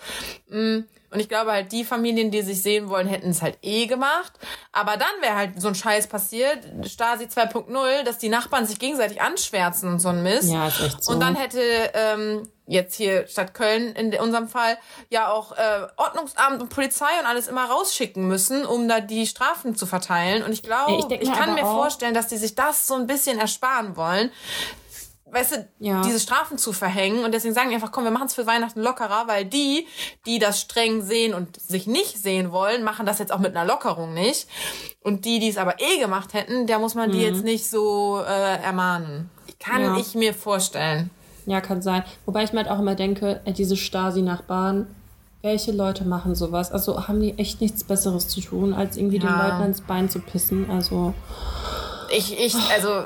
[0.49, 0.81] Mm.
[1.13, 4.33] Und ich glaube halt, die Familien, die sich sehen wollen, hätten es halt eh gemacht.
[4.73, 9.21] Aber dann wäre halt so ein Scheiß passiert, Stasi 2.0, dass die Nachbarn sich gegenseitig
[9.21, 10.51] anschwärzen und so ein Mist.
[10.51, 11.13] Ja, ist echt so.
[11.13, 11.61] Und dann hätte
[11.93, 14.79] ähm, jetzt hier Stadt Köln in unserem Fall
[15.11, 19.77] ja auch äh, Ordnungsamt und Polizei und alles immer rausschicken müssen, um da die Strafen
[19.77, 20.43] zu verteilen.
[20.43, 23.39] Und ich glaube, ich, ich kann mir vorstellen, dass die sich das so ein bisschen
[23.39, 24.31] ersparen wollen
[25.33, 26.03] weißt du, ja.
[26.03, 27.25] diese Strafen zu verhängen.
[27.25, 29.87] Und deswegen sagen die einfach, komm, wir machen es für Weihnachten lockerer, weil die,
[30.27, 33.67] die das streng sehen und sich nicht sehen wollen, machen das jetzt auch mit einer
[33.67, 34.47] Lockerung nicht.
[35.01, 37.13] Und die, die es aber eh gemacht hätten, der muss man mhm.
[37.15, 39.31] die jetzt nicht so äh, ermahnen.
[39.59, 39.97] Kann ja.
[39.97, 41.11] ich mir vorstellen.
[41.47, 42.05] Ja, kann sein.
[42.27, 44.87] Wobei ich mir halt auch immer denke, äh, diese Stasi-Nachbarn,
[45.41, 46.71] welche Leute machen sowas?
[46.71, 49.27] Also haben die echt nichts Besseres zu tun, als irgendwie ja.
[49.27, 50.71] den Leuten ins Bein zu pissen.
[50.71, 51.15] Also
[52.13, 53.05] ich, ich, also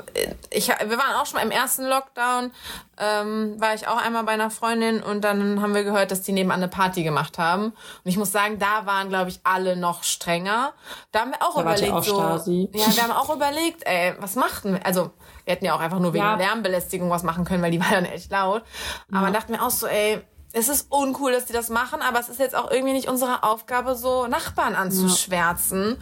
[0.49, 2.51] ich, wir waren auch schon im ersten Lockdown,
[2.99, 6.31] ähm, war ich auch einmal bei einer Freundin und dann haben wir gehört, dass die
[6.31, 7.65] nebenan eine Party gemacht haben.
[7.65, 10.73] Und ich muss sagen, da waren, glaube ich, alle noch strenger.
[11.11, 12.69] Da haben wir auch da überlegt, auch so, Stasi.
[12.73, 14.85] ja, wir haben auch überlegt, ey, was machten wir?
[14.85, 15.11] Also
[15.45, 16.35] wir hätten ja auch einfach nur wegen ja.
[16.35, 18.63] Lärmbelästigung was machen können, weil die war dann echt laut.
[19.11, 19.31] Aber ja.
[19.31, 20.21] dachten wir auch so, ey,
[20.53, 23.43] es ist uncool, dass die das machen, aber es ist jetzt auch irgendwie nicht unsere
[23.43, 25.97] Aufgabe, so Nachbarn anzuschwärzen.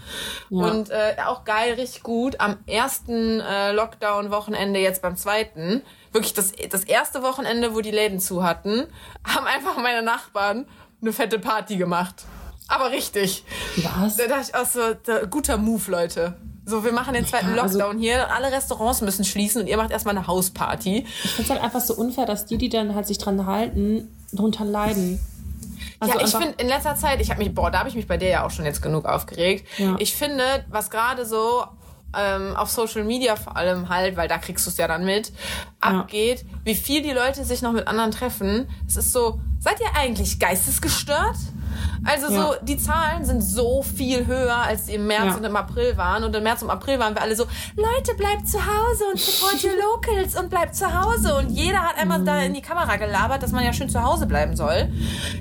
[0.49, 0.65] Ja.
[0.65, 2.39] Und äh, auch geil, richtig gut.
[2.39, 5.81] Am ersten äh, Lockdown-Wochenende, jetzt beim zweiten,
[6.11, 8.87] wirklich das, das erste Wochenende, wo die Läden zu hatten,
[9.27, 10.67] haben einfach meine Nachbarn
[11.01, 12.23] eine fette Party gemacht.
[12.67, 13.43] Aber richtig.
[13.77, 14.15] Was?
[14.17, 16.37] Da dachte ich auch so, da, guter Move, Leute.
[16.65, 19.77] So, wir machen den zweiten ja, also Lockdown hier, alle Restaurants müssen schließen und ihr
[19.77, 21.05] macht erstmal eine Hausparty.
[21.23, 24.11] Ich finde es halt einfach so unfair, dass die, die dann halt sich dran halten,
[24.33, 25.19] drunter leiden.
[25.99, 28.07] Also ja, ich finde in letzter Zeit, ich habe mich, boah, da habe ich mich
[28.07, 29.67] bei dir ja auch schon jetzt genug aufgeregt.
[29.77, 29.95] Ja.
[29.99, 31.65] Ich finde, was gerade so
[32.15, 35.29] ähm, auf Social Media vor allem halt, weil da kriegst du es ja dann mit,
[35.29, 35.99] ja.
[36.01, 38.67] abgeht, wie viel die Leute sich noch mit anderen treffen.
[38.87, 41.37] Es ist so, seid ihr eigentlich geistesgestört?
[42.05, 42.41] Also ja.
[42.41, 45.35] so, die Zahlen sind so viel höher, als die im März ja.
[45.37, 46.23] und im April waren.
[46.23, 49.63] Und im März und April waren wir alle so, Leute, bleibt zu Hause und support
[49.63, 51.35] your locals und bleibt zu Hause.
[51.35, 52.25] Und jeder hat einmal mhm.
[52.25, 54.89] da in die Kamera gelabert, dass man ja schön zu Hause bleiben soll.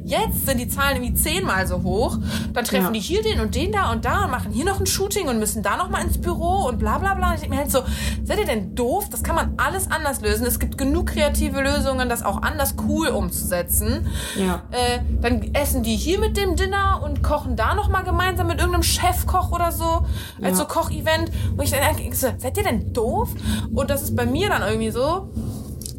[0.05, 2.19] Jetzt sind die Zahlen irgendwie zehnmal so hoch.
[2.55, 2.91] Dann treffen ja.
[2.93, 5.39] die hier den und den da und da und machen hier noch ein Shooting und
[5.39, 7.29] müssen da noch mal ins Büro und bla bla bla.
[7.29, 7.83] Und ich denke mir halt so,
[8.25, 9.09] seid ihr denn doof?
[9.11, 10.47] Das kann man alles anders lösen.
[10.47, 14.07] Es gibt genug kreative Lösungen, das auch anders cool umzusetzen.
[14.37, 14.63] Ja.
[14.71, 18.59] Äh, dann essen die hier mit dem Dinner und kochen da noch mal gemeinsam mit
[18.59, 20.07] irgendeinem Chefkoch oder so
[20.43, 20.55] als ja.
[20.55, 21.31] so Kochevent.
[21.57, 23.31] Wo ich dann denke, seid ihr denn doof?
[23.75, 25.31] Und das ist bei mir dann irgendwie so,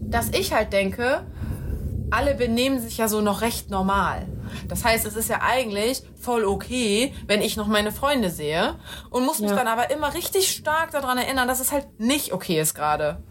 [0.02, 1.26] dass ich halt denke,
[2.12, 4.28] alle benehmen sich ja so noch recht normal.
[4.68, 8.76] Das heißt, es ist ja eigentlich voll okay, wenn ich noch meine Freunde sehe
[9.10, 9.56] und muss mich ja.
[9.56, 13.22] dann aber immer richtig stark daran erinnern, dass es halt nicht okay ist gerade.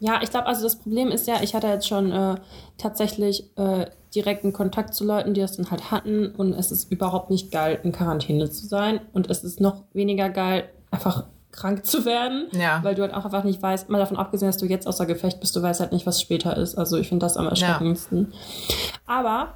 [0.00, 2.36] Ja, ich glaube, also das Problem ist ja, ich hatte jetzt schon äh,
[2.76, 7.30] tatsächlich äh, direkten Kontakt zu Leuten, die das dann halt hatten und es ist überhaupt
[7.30, 12.04] nicht geil, in Quarantäne zu sein und es ist noch weniger geil, einfach krank zu
[12.04, 12.80] werden, ja.
[12.82, 15.40] weil du halt auch einfach nicht weißt, mal davon abgesehen, dass du jetzt außer Gefecht
[15.40, 16.76] bist, du weißt halt nicht, was später ist.
[16.76, 18.32] Also ich finde das am erschreckendsten.
[18.32, 18.74] Ja.
[19.06, 19.54] Aber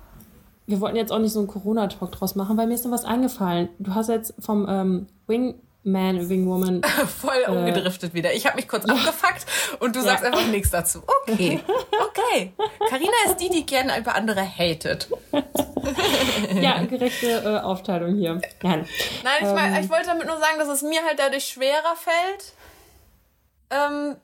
[0.66, 3.04] wir wollten jetzt auch nicht so einen Corona-Talk draus machen, weil mir ist noch was
[3.04, 3.68] eingefallen.
[3.78, 6.82] Du hast jetzt vom ähm, Wing Man wing Woman.
[7.20, 8.32] Voll äh, umgedriftet wieder.
[8.32, 8.94] Ich habe mich kurz ja.
[8.94, 9.46] abgefuckt
[9.80, 10.06] und du ja.
[10.06, 11.02] sagst einfach nichts dazu.
[11.22, 11.60] Okay,
[12.00, 12.52] okay.
[12.88, 15.08] Karina ist die, die gerne über andere hatet.
[16.60, 18.40] ja, gerechte äh, Aufteilung hier.
[18.62, 18.86] Nein,
[19.24, 21.96] Nein ich, ähm, mein, ich wollte damit nur sagen, dass es mir halt dadurch schwerer
[21.96, 22.52] fällt,
[23.70, 24.16] ähm,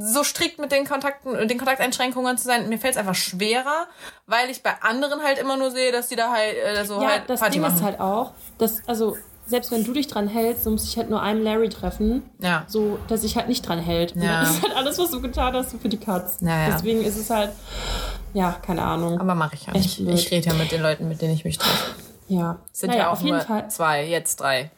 [0.00, 2.68] so strikt mit den Kontakten, den Kontakteinschränkungen zu sein.
[2.68, 3.86] Mir fällt es einfach schwerer,
[4.26, 7.10] weil ich bei anderen halt immer nur sehe, dass die da halt äh, so ja,
[7.10, 7.76] halt das Party Ding machen.
[7.76, 9.16] ist halt auch, dass also
[9.46, 12.22] selbst wenn du dich dran hältst, so muss ich halt nur einem Larry treffen.
[12.40, 12.64] Ja.
[12.68, 14.14] So, dass ich halt nicht dran hält.
[14.16, 14.40] Ja.
[14.40, 16.38] das ist halt alles, was du getan hast, für die Katz.
[16.40, 16.70] Ja, ja.
[16.70, 17.50] Deswegen ist es halt,
[18.34, 19.20] ja, keine Ahnung.
[19.20, 20.00] Aber mache ich ja nicht.
[20.00, 21.94] Ich rede ja mit den Leuten, mit denen ich mich treffe.
[22.28, 22.58] Ja.
[22.72, 23.68] Es sind naja, ja auch nur Fall.
[23.68, 24.70] zwei, jetzt drei.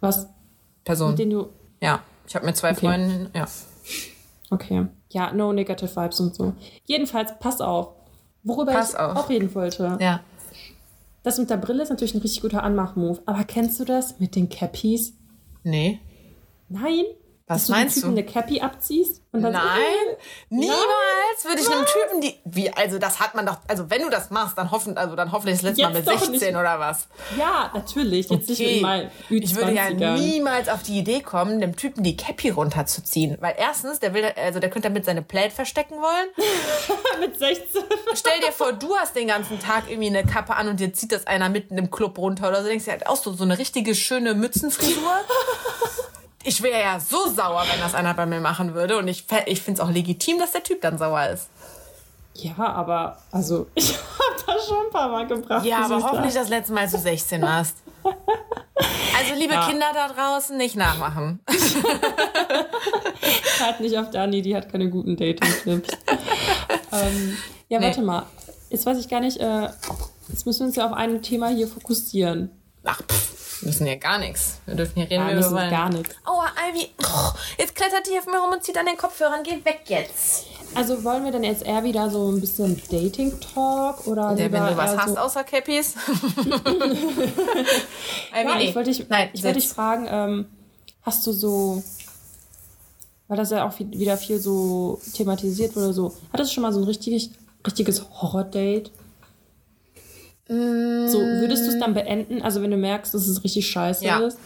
[0.00, 0.26] Was?
[0.84, 1.12] Personen.
[1.12, 1.48] Mit denen du.
[1.80, 2.00] Ja.
[2.26, 2.80] Ich habe mit zwei okay.
[2.80, 3.46] Freunden, ja.
[4.50, 4.86] Okay.
[5.10, 6.54] Ja, no negative vibes und so.
[6.86, 7.88] Jedenfalls, pass auf.
[8.42, 9.16] Worüber pass ich auf.
[9.16, 9.96] auch reden wollte.
[10.00, 10.20] Ja.
[11.22, 13.22] Das mit der Brille ist natürlich ein richtig guter Anmachmove.
[13.26, 15.14] Aber kennst du das mit den Cappies?
[15.62, 16.00] Nee.
[16.68, 17.04] Nein?
[17.54, 18.00] Was dass meinst du?
[18.02, 19.22] Typen eine Cappy abziehst?
[19.32, 19.62] Und dann Nein,
[20.50, 22.38] so, niemals würde ich einem Typen die.
[22.44, 23.58] Wie, also das hat man doch.
[23.66, 26.30] Also wenn du das machst, dann hoffen, also dann hoffentlich das letzte Mal mit 16
[26.32, 26.48] nicht.
[26.50, 27.08] oder was.
[27.38, 28.28] Ja, natürlich.
[28.28, 28.72] Jetzt okay.
[28.74, 33.38] nicht mal Ich würde ja niemals auf die Idee kommen, dem Typen die Cappy runterzuziehen.
[33.40, 36.28] Weil erstens, der will, also der könnte damit seine Plate verstecken wollen.
[37.20, 37.82] mit 16.
[38.14, 41.10] Stell dir vor, du hast den ganzen Tag irgendwie eine Kappe an und dir zieht
[41.10, 42.68] das einer mitten im Club runter oder so.
[42.68, 45.20] Denkst du halt auch so, so eine richtige schöne Mützenfrisur
[46.44, 48.98] ich wäre ja so sauer, wenn das einer bei mir machen würde.
[48.98, 51.48] Und ich, ich finde es auch legitim, dass der Typ dann sauer ist.
[52.34, 55.64] Ja, aber also ich habe das schon ein paar Mal gebracht.
[55.64, 57.76] Ja, aber hoffentlich das letzte Mal, als du 16 warst.
[59.16, 59.68] Also liebe ja.
[59.68, 61.38] Kinder da draußen, nicht nachmachen.
[63.60, 65.96] halt nicht auf Dani, die hat keine guten Dating-Tipps.
[66.90, 67.36] ähm,
[67.68, 67.86] ja, nee.
[67.86, 68.26] warte mal.
[68.70, 69.68] Jetzt weiß ich gar nicht, äh,
[70.28, 72.50] jetzt müssen wir uns ja auf ein Thema hier fokussieren.
[72.82, 73.41] Ach, pff.
[73.62, 74.58] Wir müssen ja gar nichts.
[74.66, 75.70] Wir dürfen hier reden, ja, wir wollen.
[75.70, 76.16] gar nichts.
[76.24, 76.88] Aua, Ivy.
[77.00, 79.44] Oh, jetzt klettert die auf mir rum und zieht an den Kopfhörern.
[79.44, 80.46] Geh weg jetzt.
[80.74, 84.76] Also wollen wir dann jetzt eher wieder so ein bisschen Dating-Talk oder ja, wenn du
[84.76, 85.94] was hast so außer Cappies?
[88.34, 90.46] ja, ich wollte dich, Nein, ich wollte dich fragen, ähm,
[91.02, 91.84] hast du so,
[93.28, 96.80] weil das ja auch wieder viel so thematisiert wurde, so, hattest du schon mal so
[96.80, 97.30] ein richtiges,
[97.64, 98.90] richtiges Horror-Date?
[100.48, 102.42] So, würdest du es dann beenden?
[102.42, 104.18] Also, wenn du merkst, dass es richtig scheiße ja.
[104.18, 104.38] ist?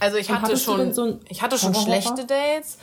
[0.00, 2.78] Also, ich hatte schon, so ich hatte schon schlechte Dates,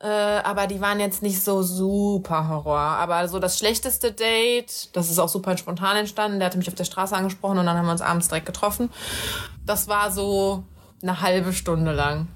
[0.00, 2.78] äh, aber die waren jetzt nicht so super Horror.
[2.78, 6.38] Aber so das schlechteste Date, das ist auch super spontan entstanden.
[6.38, 8.90] Der hatte mich auf der Straße angesprochen und dann haben wir uns abends direkt getroffen.
[9.64, 10.64] Das war so
[11.02, 12.28] eine halbe Stunde lang.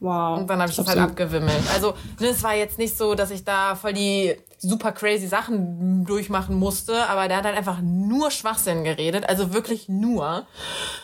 [0.00, 0.38] Wow.
[0.38, 1.62] Und dann habe ich das halt abgewimmelt.
[1.72, 6.04] Also, ne, es war jetzt nicht so, dass ich da voll die super crazy Sachen
[6.04, 10.46] durchmachen musste, aber der hat halt einfach nur Schwachsinn geredet, also wirklich nur.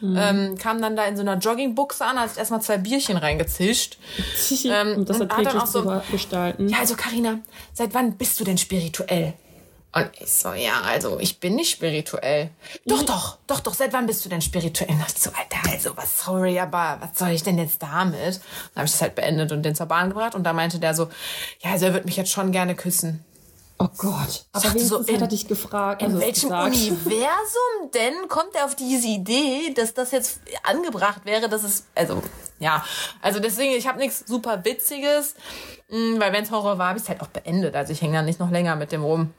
[0.00, 0.16] Mhm.
[0.18, 3.98] Ähm, kam dann da in so einer Joggingbuchse an, hat erstmal zwei Bierchen reingezischt.
[4.64, 6.68] ähm, und das und hat dann auch so gestalten.
[6.68, 7.38] Ja, also Karina,
[7.72, 9.34] seit wann bist du denn spirituell?
[9.92, 12.50] Und ich so, ja, also ich bin nicht spirituell.
[12.86, 14.90] Doch, doch, doch, doch, seit wann bist du denn spirituell?
[14.90, 18.36] Und ich so, Alter, also was, sorry, aber was soll ich denn jetzt damit?
[18.74, 20.94] Dann habe ich das halt beendet und den zur Bahn gebracht und da meinte der
[20.94, 21.08] so,
[21.60, 23.24] ja, also er wird mich jetzt schon gerne küssen.
[23.82, 26.02] Oh Gott, aber so in, hat er dich gefragt.
[26.02, 31.64] In welchem Universum denn kommt er auf diese Idee, dass das jetzt angebracht wäre, dass
[31.64, 32.22] es, also,
[32.58, 32.84] ja,
[33.22, 35.34] also deswegen, ich habe nichts super Witziges,
[35.88, 37.74] mm, weil wenn es Horror war, habe ich es halt auch beendet.
[37.74, 39.32] Also ich hänge da nicht noch länger mit dem rum.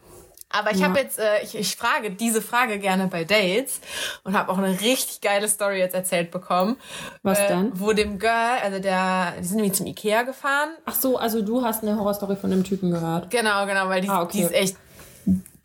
[0.51, 0.87] Aber ich ja.
[0.87, 3.81] habe jetzt, äh, ich, ich frage diese Frage gerne bei Dates
[4.23, 6.77] und habe auch eine richtig geile Story jetzt erzählt bekommen.
[7.23, 7.71] Was äh, denn?
[7.75, 10.69] Wo dem Girl, also der, die sind nämlich zum Ikea gefahren.
[10.85, 13.29] Ach so, also du hast eine Horrorstory von dem Typen gehört.
[13.29, 14.37] Genau, genau, weil die, ah, okay.
[14.37, 14.77] die ist echt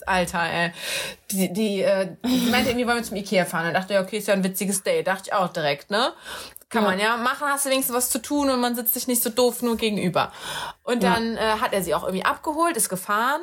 [0.07, 0.73] Alter, ey.
[1.31, 3.67] Die, die, äh, die meinte irgendwie, wollen wir zum Ikea fahren.
[3.67, 5.07] Und dachte ja, okay, ist ja ein witziges Date.
[5.07, 6.13] Dachte ich auch direkt, ne?
[6.69, 6.91] Kann ja.
[6.91, 9.31] man ja machen, hast du wenigstens was zu tun und man sitzt sich nicht so
[9.31, 10.33] doof nur gegenüber.
[10.83, 11.55] Und dann ja.
[11.55, 13.41] äh, hat er sie auch irgendwie abgeholt, ist gefahren.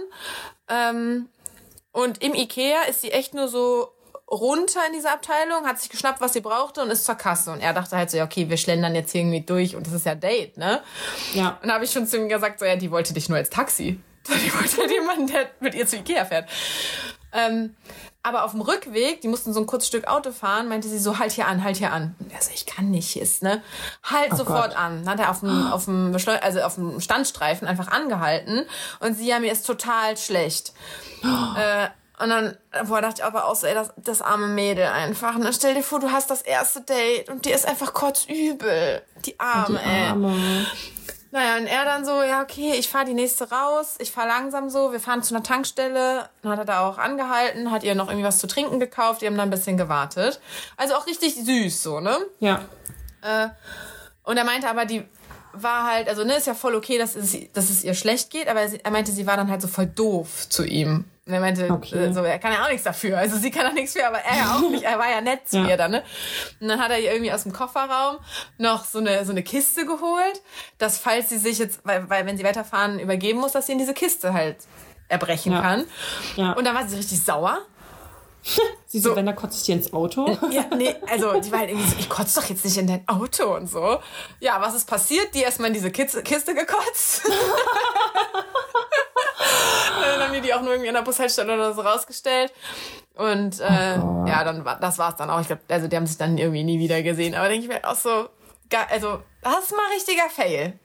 [0.68, 1.30] Ähm,
[1.92, 3.94] und im Ikea ist sie echt nur so
[4.30, 7.52] runter in diese Abteilung, hat sich geschnappt, was sie brauchte und ist zur Kasse.
[7.52, 10.06] Und er dachte halt so, ja, okay, wir schlendern jetzt irgendwie durch und das ist
[10.06, 10.82] ja Date, ne?
[11.34, 11.60] Ja.
[11.62, 13.50] Und da habe ich schon zu ihm gesagt, so, ja, die wollte dich nur als
[13.50, 14.00] Taxi.
[14.28, 16.50] Die wollte halt jemanden, der mit ihr zu Ikea fährt.
[17.34, 17.76] Ähm,
[18.24, 21.20] aber auf dem Rückweg, die mussten so ein kurzes Stück Auto fahren, meinte sie so,
[21.20, 22.16] halt hier an, halt hier an.
[22.20, 23.62] Und er so, ich kann nicht, ist, ne?
[24.02, 24.78] Halt oh sofort Gott.
[24.78, 25.04] an.
[25.04, 28.66] Dann hat er auf dem, auf dem, Beschleu also auf dem Standstreifen einfach angehalten
[29.02, 30.74] und sie, ja, mir ist total schlecht.
[31.24, 31.28] Oh.
[31.60, 31.90] Äh,
[32.24, 32.56] und dann,
[32.88, 35.36] boah, dachte ich aber auch so, ey, das, das arme Mädel einfach.
[35.36, 38.26] Und dann stell dir vor, du hast das erste Date und dir ist einfach kurz
[38.26, 39.02] übel.
[39.26, 40.30] Die Arme, Die Arme.
[40.30, 40.66] ey.
[41.34, 44.70] Naja, und er dann so, ja, okay, ich fahre die nächste raus, ich fahre langsam
[44.70, 46.30] so, wir fahren zu einer Tankstelle.
[46.44, 49.26] Dann hat er da auch angehalten, hat ihr noch irgendwie was zu trinken gekauft, die
[49.26, 50.40] haben dann ein bisschen gewartet.
[50.78, 52.20] Also auch richtig süß, so, ne?
[52.40, 52.62] Ja.
[53.24, 53.48] Äh,
[54.22, 55.08] und er meinte aber, die
[55.54, 58.48] war halt, also ne, ist ja voll okay, dass es, dass es ihr schlecht geht,
[58.48, 61.06] aber er meinte, sie war dann halt so voll doof zu ihm.
[61.26, 62.12] Und er meinte, okay.
[62.12, 63.18] so, er kann ja auch nichts dafür.
[63.18, 64.84] Also sie kann ja nichts für, aber er ja auch nicht.
[64.84, 65.70] Er war ja nett zu ja.
[65.70, 66.04] ihr dann, ne?
[66.60, 68.18] Und dann hat er ihr irgendwie aus dem Kofferraum
[68.58, 70.42] noch so eine, so eine Kiste geholt,
[70.80, 73.78] dass falls sie sich jetzt, weil, weil wenn sie weiterfahren, übergeben muss, dass sie in
[73.78, 74.58] diese Kiste halt
[75.08, 75.62] erbrechen ja.
[75.62, 75.86] kann.
[76.36, 76.54] Ja.
[76.54, 77.60] Und dann war sie richtig sauer.
[78.88, 80.38] Sie so, wenn da kotze ich dir ins Auto?
[80.52, 83.08] Ja, nee, also die war halt irgendwie so, ich kotze doch jetzt nicht in dein
[83.08, 84.00] Auto und so.
[84.40, 85.34] Ja, was ist passiert?
[85.34, 87.24] Die erstmal in diese Kiste, gekotzt.
[90.02, 92.54] dann haben die die auch nur irgendwie an der Bushaltestelle oder so rausgestellt.
[93.16, 95.40] Und äh, oh ja, dann war das war's dann auch.
[95.40, 97.36] Ich glaube, also die haben sich dann irgendwie nie wieder gesehen.
[97.36, 98.30] Aber denke ich mir auch so,
[98.90, 100.80] also das ist mal richtiger Fail.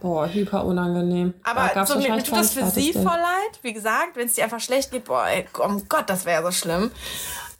[0.00, 1.34] Boah, hyper unangenehm.
[1.42, 3.60] Aber so, mir tut das für sie voll leid.
[3.62, 6.50] Wie gesagt, wenn es dir einfach schlecht geht, boah, ey, um Gott, das wäre so
[6.50, 6.90] schlimm.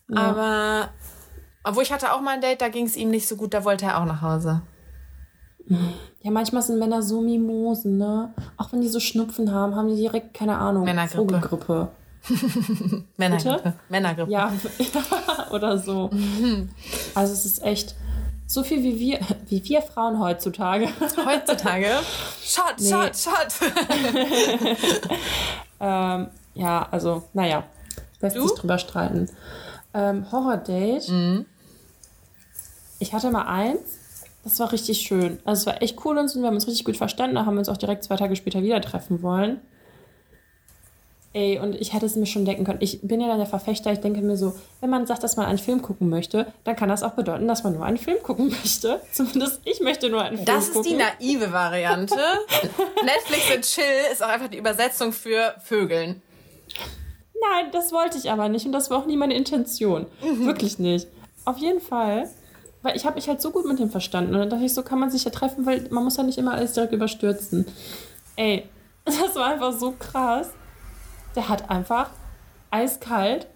[0.08, 0.18] Ja.
[0.18, 0.88] Aber,
[1.64, 3.64] obwohl ich hatte auch mal ein Date, da ging es ihm nicht so gut, da
[3.64, 4.62] wollte er auch nach Hause.
[6.22, 8.34] Ja, manchmal sind Männer so Mimosen, ne?
[8.56, 11.16] Auch wenn die so Schnupfen haben, haben die direkt, keine Ahnung, Männergrippe.
[11.16, 11.88] Vogelgrippe.
[13.16, 13.74] Männergrippe.
[13.88, 14.30] Männergrippe.
[14.30, 14.52] Ja,
[15.50, 16.10] oder so.
[17.14, 17.96] Also es ist echt
[18.52, 20.88] so viel wie wir, wie wir Frauen heutzutage.
[21.24, 21.86] Heutzutage?
[22.42, 22.90] Shot, nee.
[22.90, 23.70] shot, shot.
[25.80, 27.64] ähm, ja, also, naja,
[28.20, 29.30] lässt sich drüber streiten.
[29.94, 31.08] Ähm, Horror-Date.
[31.08, 31.46] Mhm.
[32.98, 33.80] Ich hatte mal eins,
[34.44, 35.38] das war richtig schön.
[35.44, 37.36] Also es war echt cool und wir haben uns richtig gut verstanden.
[37.36, 39.60] Da haben wir uns auch direkt zwei Tage später wieder treffen wollen.
[41.34, 42.82] Ey, und ich hätte es mir schon denken können.
[42.82, 45.46] Ich bin ja dann der Verfechter, ich denke mir so, wenn man sagt, dass man
[45.46, 48.50] einen Film gucken möchte, dann kann das auch bedeuten, dass man nur einen Film gucken
[48.50, 49.00] möchte.
[49.12, 50.98] Zumindest ich möchte nur einen Film das gucken.
[50.98, 52.16] Das ist die naive Variante.
[53.02, 56.20] Netflix und Chill ist auch einfach die Übersetzung für Vögeln.
[57.40, 60.06] Nein, das wollte ich aber nicht und das war auch nie meine Intention.
[60.22, 60.44] Mhm.
[60.44, 61.08] Wirklich nicht.
[61.46, 62.28] Auf jeden Fall,
[62.82, 64.82] weil ich habe mich halt so gut mit dem verstanden und dann dachte ich, so
[64.82, 67.66] kann man sich ja treffen, weil man muss ja nicht immer alles direkt überstürzen.
[68.36, 68.64] Ey,
[69.06, 70.50] das war einfach so krass
[71.34, 72.10] der hat einfach
[72.70, 73.46] eiskalt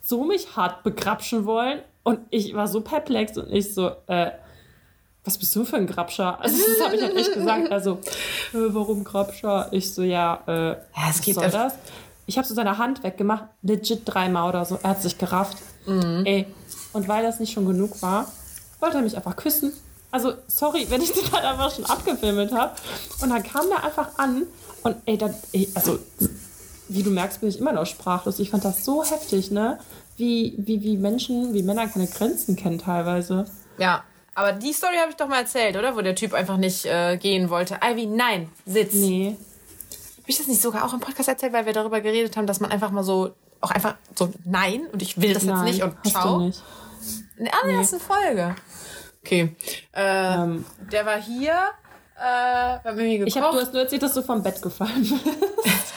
[0.00, 4.30] so mich hart begrapschen wollen und ich war so perplex und ich so, äh,
[5.24, 6.40] was bist du für ein Grabscher?
[6.40, 7.68] Also das habe ich halt echt gesagt.
[7.70, 7.94] Also,
[8.52, 9.66] äh, warum Grabscher?
[9.72, 10.76] Ich so, ja, äh, ja,
[11.10, 11.74] es was soll das?
[12.26, 14.78] Ich habe so seine Hand weggemacht, legit dreimal oder so.
[14.82, 15.58] Er hat sich gerafft.
[15.86, 16.22] Mhm.
[16.24, 16.46] Ey,
[16.92, 18.26] und weil das nicht schon genug war,
[18.78, 19.72] wollte er mich einfach küssen.
[20.12, 22.72] Also, sorry, wenn ich den halt einfach schon abgefilmt habe.
[23.20, 24.44] Und dann kam der einfach an
[24.84, 25.98] und ey, dann, ey, also
[26.88, 28.38] wie du merkst, bin ich immer noch sprachlos.
[28.38, 29.78] Ich fand das so heftig, ne?
[30.16, 33.46] Wie, wie, wie Menschen, wie Männer keine Grenzen kennen teilweise.
[33.78, 35.96] Ja, aber die Story habe ich doch mal erzählt, oder?
[35.96, 37.78] Wo der Typ einfach nicht äh, gehen wollte.
[37.82, 38.94] Ivy, nein, sitz.
[38.94, 39.36] Nee.
[40.18, 42.60] Habe ich das nicht sogar auch im Podcast erzählt, weil wir darüber geredet haben, dass
[42.60, 45.82] man einfach mal so, auch einfach so, nein, und ich will das nein, jetzt nicht
[45.82, 46.38] und ciao.
[46.40, 46.62] Nicht.
[47.38, 48.02] In der allerersten nee.
[48.02, 48.56] Folge.
[49.24, 49.56] Okay.
[49.92, 50.64] Äh, ähm.
[50.92, 51.54] Der war hier,
[52.18, 53.36] äh, hat mir gekocht.
[53.36, 55.24] Ich hab, du hast nur erzählt, dass du vom Bett gefallen bist.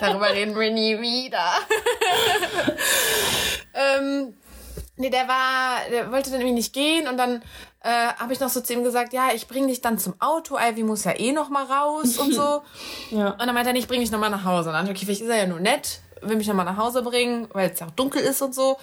[0.00, 1.52] Darüber reden wir nie wieder.
[3.74, 4.34] ähm,
[4.96, 7.42] nee, der war, der wollte dann irgendwie nicht gehen und dann
[7.82, 10.58] äh, habe ich noch so zu ihm gesagt, ja, ich bring dich dann zum Auto,
[10.58, 12.62] Ivy muss ja eh noch mal raus und so.
[13.10, 13.30] ja.
[13.30, 14.70] Und dann meinte er, nicht, ich bring dich noch mal nach Hause.
[14.70, 17.02] Und dann okay, vielleicht ist er ja nur nett, will mich noch mal nach Hause
[17.02, 18.78] bringen, weil es ja auch dunkel ist und so.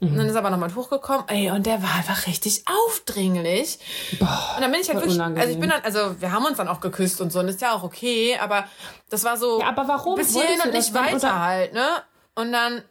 [0.00, 0.08] Mhm.
[0.08, 3.78] Und dann ist er aber noch mal hochgekommen, ey, und der war einfach richtig aufdringlich.
[4.18, 6.56] Boah, und dann bin ich halt wirklich, also ich bin dann, also wir haben uns
[6.56, 8.64] dann auch geküsst und so, und ist ja auch okay, aber
[9.10, 9.60] das war so.
[9.60, 10.16] Ja, aber warum?
[10.16, 11.86] Bis hierhin und nicht weiter halt, ne?
[12.34, 12.82] Und dann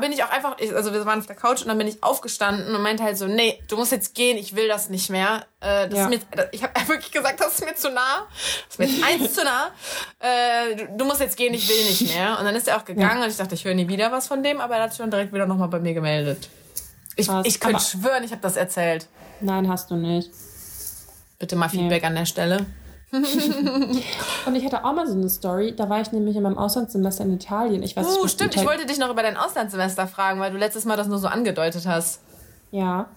[0.00, 2.74] bin ich auch einfach, also wir waren auf der Couch und dann bin ich aufgestanden
[2.74, 5.46] und meinte halt so, nee, du musst jetzt gehen, ich will das nicht mehr.
[5.60, 6.08] Äh, das ja.
[6.08, 8.26] ist mir, ich habe wirklich gesagt, das ist mir zu nah,
[8.68, 9.70] das ist mir jetzt eins zu nah.
[10.18, 12.38] Äh, du, du, musst jetzt gehen, ich will nicht mehr.
[12.38, 13.24] Und dann ist er auch gegangen ja.
[13.24, 15.10] und ich dachte, ich höre nie wieder was von dem, aber er hat sich dann
[15.10, 16.48] direkt wieder nochmal bei mir gemeldet.
[17.16, 19.06] Ich, ich könnte schwören, ich habe das erzählt.
[19.40, 20.30] Nein, hast du nicht.
[21.38, 22.08] Bitte mal Feedback nee.
[22.08, 22.66] an der Stelle.
[24.46, 27.24] und ich hatte auch mal so eine Story, da war ich nämlich in meinem Auslandssemester
[27.24, 27.82] in Italien.
[27.82, 30.84] Ich weiß, uh, stimmt, ich wollte dich noch über dein Auslandssemester fragen, weil du letztes
[30.84, 32.20] Mal das nur so angedeutet hast.
[32.72, 33.08] Ja.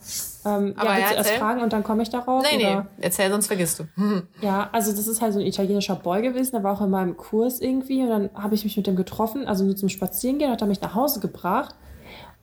[0.45, 2.43] Ähm, Aber ja, willst ja, du erst fragen und dann komme ich darauf?
[2.49, 2.81] Nee, oder?
[2.81, 3.87] nee, erzähl, sonst vergisst du.
[4.41, 7.17] ja, also das ist halt so ein italienischer Boy gewesen, der war auch in meinem
[7.17, 10.61] Kurs irgendwie und dann habe ich mich mit dem getroffen, also nur zum Spazierengehen, hat
[10.61, 11.75] er mich nach Hause gebracht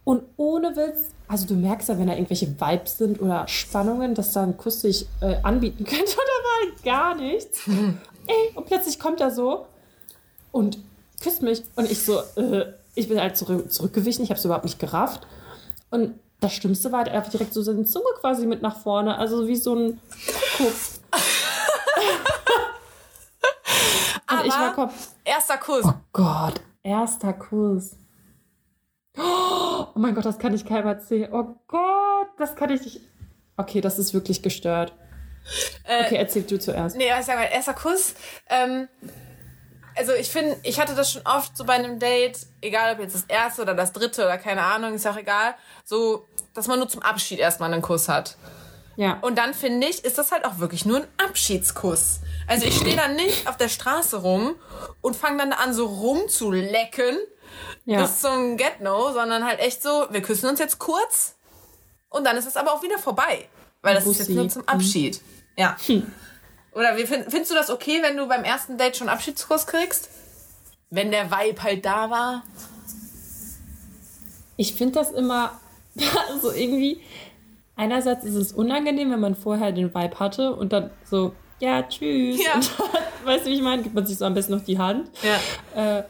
[0.06, 4.32] und ohne Witz, also du merkst ja, wenn da irgendwelche Vibes sind oder Spannungen, dass
[4.32, 7.58] da ein Kuss sich äh, anbieten könnte oder mal gar nichts.
[8.28, 9.66] Ey, und plötzlich kommt er so
[10.52, 10.78] und
[11.20, 11.64] küsst mich.
[11.74, 15.26] Und ich so, äh, ich bin halt zurück, zurückgewichen, ich habe es überhaupt nicht gerafft.
[15.90, 19.18] Und das Schlimmste war halt einfach direkt so seine Zunge quasi mit nach vorne.
[19.18, 20.00] Also wie so ein
[20.56, 21.00] Kuss.
[24.28, 25.08] Aber ich war Kopf.
[25.24, 25.84] erster Kuss.
[25.84, 27.96] Oh Gott, erster Kuss.
[29.16, 31.32] Oh mein Gott, das kann ich keinem erzählen.
[31.32, 33.00] Oh Gott, das kann ich nicht.
[33.56, 34.92] Okay, das ist wirklich gestört.
[35.84, 36.96] Äh, okay, erzähl du zuerst.
[36.96, 38.14] Nee, ich sag mal, erster Kuss.
[38.48, 38.88] Ähm,
[39.96, 43.14] also ich finde, ich hatte das schon oft so bei einem Date, egal ob jetzt
[43.14, 45.54] das erste oder das dritte oder keine Ahnung, ist auch egal,
[45.84, 48.36] so, dass man nur zum Abschied erstmal einen Kuss hat.
[48.96, 49.18] Ja.
[49.20, 52.20] Und dann finde ich, ist das halt auch wirklich nur ein Abschiedskuss.
[52.46, 54.54] Also ich stehe dann nicht auf der Straße rum
[55.00, 57.16] und fange dann an so rumzulecken
[57.84, 58.02] ja.
[58.02, 61.36] bis zum Get-No, sondern halt echt so, wir küssen uns jetzt kurz
[62.08, 63.48] und dann ist es aber auch wieder vorbei.
[63.82, 64.22] Weil das Bussi.
[64.22, 65.20] ist jetzt nur zum Abschied.
[65.56, 65.76] Ja.
[65.86, 66.10] Hm.
[66.72, 70.10] Oder wie, find, findest du das okay, wenn du beim ersten Date schon Abschiedskurs kriegst?
[70.90, 72.42] Wenn der Vibe halt da war?
[74.56, 75.58] Ich finde das immer
[76.42, 77.00] so irgendwie.
[77.76, 82.42] Einerseits ist es unangenehm, wenn man vorher den Vibe hatte und dann so, ja, tschüss.
[82.44, 82.54] Ja.
[82.54, 83.82] Und dann, weißt du, wie ich meine?
[83.82, 85.10] Gibt man sich so am besten noch die Hand.
[85.22, 85.98] Ja.
[85.98, 86.04] Äh,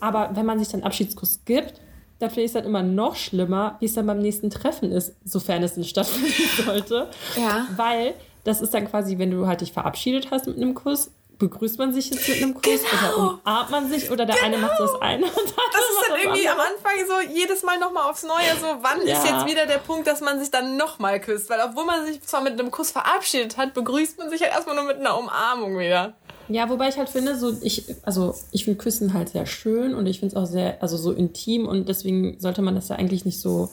[0.00, 1.80] aber wenn man sich dann Abschiedskuss gibt,
[2.18, 5.14] dann finde ich es dann immer noch schlimmer, wie es dann beim nächsten Treffen ist,
[5.24, 6.32] sofern es denn stattfinden
[6.64, 7.08] sollte.
[7.36, 7.66] Ja.
[7.76, 8.14] Weil
[8.44, 11.92] das ist dann quasi, wenn du halt dich verabschiedet hast mit einem Kuss, begrüßt man
[11.92, 13.14] sich jetzt mit einem Kuss genau.
[13.14, 14.46] oder umarmt man sich oder der genau.
[14.46, 16.66] eine macht das eine und das ist dann irgendwie andere.
[16.66, 19.16] am Anfang so jedes Mal nochmal aufs Neue so, wann ja.
[19.16, 21.48] ist jetzt wieder der Punkt, dass man sich dann nochmal küsst?
[21.50, 24.76] Weil obwohl man sich zwar mit einem Kuss verabschiedet hat, begrüßt man sich halt erstmal
[24.76, 26.14] nur mit einer Umarmung wieder.
[26.50, 30.06] Ja, wobei ich halt finde, so ich, also ich finde Küssen halt sehr schön und
[30.06, 33.24] ich finde es auch sehr, also so intim und deswegen sollte man das ja eigentlich
[33.24, 33.70] nicht so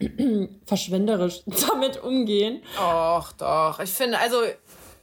[0.66, 2.62] verschwenderisch damit umgehen.
[2.78, 3.80] Och, doch.
[3.80, 4.36] Ich finde, also.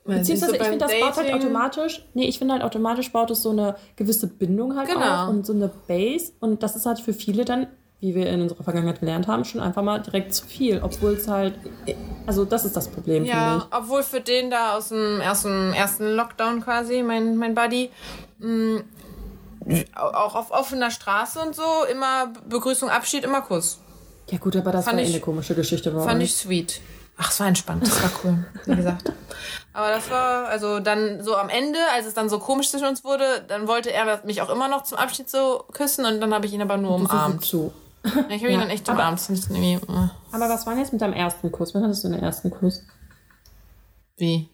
[0.03, 1.05] Beziehungsweise, so ich finde, das Dating.
[1.05, 4.87] baut halt automatisch, nee, ich finde halt automatisch baut es so eine gewisse Bindung halt
[4.87, 5.23] genau.
[5.23, 6.31] auf und so eine Base.
[6.39, 7.67] Und das ist halt für viele dann,
[7.99, 10.81] wie wir in unserer Vergangenheit gelernt haben, schon einfach mal direkt zu viel.
[10.83, 11.55] Obwohl es halt,
[12.27, 13.75] also das ist das Problem, ja, ich.
[13.75, 17.89] obwohl für den da aus dem ersten, ersten Lockdown quasi, mein, mein Buddy,
[18.39, 18.83] mh, mm,
[19.95, 23.79] auch auf offener Straße und so, immer Begrüßung, Abschied, immer Kuss.
[24.29, 25.91] Ja gut, aber das fand war ich, eine komische Geschichte.
[25.91, 26.81] Bei fand ich sweet.
[27.17, 29.11] Ach, es war entspannt, das war cool, wie gesagt.
[29.73, 33.03] Aber das war, also dann so am Ende, als es dann so komisch zwischen uns
[33.03, 36.45] wurde, dann wollte er mich auch immer noch zum Abschied so küssen und dann habe
[36.45, 37.51] ich ihn aber nur umarmt.
[38.03, 39.21] Ich habe ihn dann echt umarmt.
[39.29, 39.79] Äh.
[40.31, 41.73] Aber was war denn jetzt mit deinem ersten Kuss?
[41.73, 42.83] Wann hattest du den ersten Kuss?
[44.17, 44.49] Wie?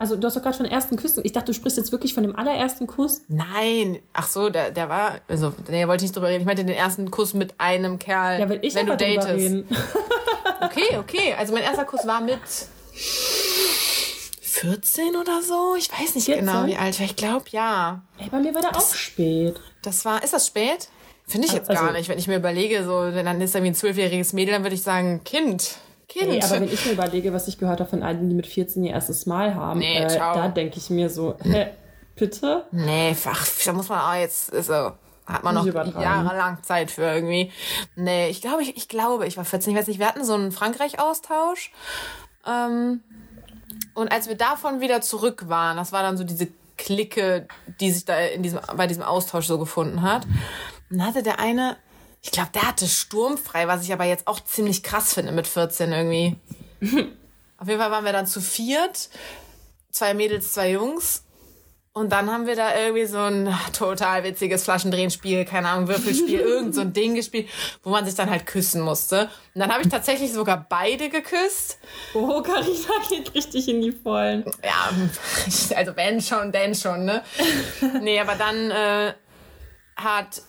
[0.00, 1.22] Also du hast doch gerade von ersten Küssen.
[1.24, 3.22] Ich dachte, du sprichst jetzt wirklich von dem allerersten Kuss.
[3.26, 3.98] Nein.
[4.12, 6.42] Ach so, der, der war, also, nee, wollte ich nicht drüber reden.
[6.42, 9.28] Ich meinte den ersten Kuss mit einem Kerl, ja, will ich wenn du datest.
[9.28, 9.66] Reden.
[10.60, 11.34] okay, okay.
[11.36, 12.38] Also mein erster Kuss war mit
[12.92, 15.74] 14 oder so.
[15.76, 16.46] Ich weiß nicht 14?
[16.46, 17.06] genau, wie alt ich war.
[17.06, 18.02] Ich glaube, ja.
[18.18, 19.56] Ey, bei mir war der das, auch spät.
[19.82, 20.90] Das war, ist das spät?
[21.28, 22.08] Finde ich jetzt also, gar nicht.
[22.08, 24.74] Wenn ich mir überlege, so, wenn dann ist er wie ein zwölfjähriges Mädel, dann würde
[24.74, 25.76] ich sagen, Kind.
[26.08, 26.30] Kind.
[26.30, 28.82] Nee, aber wenn ich mir überlege, was ich gehört habe von allen, die mit 14
[28.82, 31.66] ihr erstes Mal haben, nee, äh, da denke ich mir so, hä,
[32.16, 32.64] bitte?
[32.70, 34.92] Nee, ach, da muss man auch jetzt, so,
[35.26, 37.52] hat man noch jahrelang Zeit für irgendwie.
[37.94, 40.32] Nee, ich glaube, ich, ich glaube, ich war 14, ich weiß nicht, wir hatten so
[40.32, 41.72] einen Frankreich-Austausch.
[42.46, 43.02] Ähm,
[43.94, 46.48] und als wir davon wieder zurück waren, das war dann so diese
[46.78, 47.46] Clique,
[47.80, 50.26] die sich da in diesem, bei diesem Austausch so gefunden hat.
[50.90, 51.76] Dann hatte der eine
[52.22, 55.92] ich glaube, der hatte sturmfrei, was ich aber jetzt auch ziemlich krass finde mit 14
[55.92, 56.36] irgendwie.
[57.58, 59.08] Auf jeden Fall waren wir dann zu viert.
[59.90, 61.24] Zwei Mädels, zwei Jungs.
[61.92, 66.74] Und dann haben wir da irgendwie so ein total witziges Flaschendrehenspiel, keine Ahnung, Würfelspiel, irgend
[66.74, 67.48] so ein Ding gespielt,
[67.82, 69.30] wo man sich dann halt küssen musste.
[69.54, 71.78] Und dann habe ich tatsächlich sogar beide geküsst.
[72.14, 74.44] Oh, Carina geht richtig in die Vollen.
[74.62, 74.90] Ja,
[75.76, 77.24] also wenn schon, denn schon, ne?
[78.00, 79.14] nee, aber dann äh,
[79.96, 80.42] hat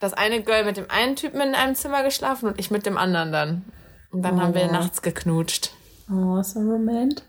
[0.00, 2.96] das eine Girl mit dem einen Typen in einem Zimmer geschlafen und ich mit dem
[2.96, 3.64] anderen dann.
[4.10, 4.42] Und dann oh.
[4.42, 4.72] haben wir oh.
[4.72, 5.72] nachts geknutscht.
[6.10, 7.24] Oh, so romantic.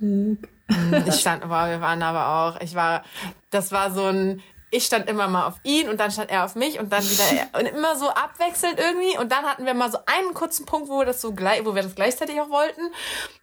[0.69, 3.03] Mhm, ich stand, wow, wir waren aber auch, ich war,
[3.49, 4.41] das war so ein,
[4.71, 7.23] ich stand immer mal auf ihn und dann stand er auf mich und dann wieder
[7.31, 7.59] er.
[7.59, 9.17] Und immer so abwechselnd irgendwie.
[9.17, 11.73] Und dann hatten wir mal so einen kurzen Punkt, wo wir das so gleich, wo
[11.73, 12.81] wir das gleichzeitig auch wollten.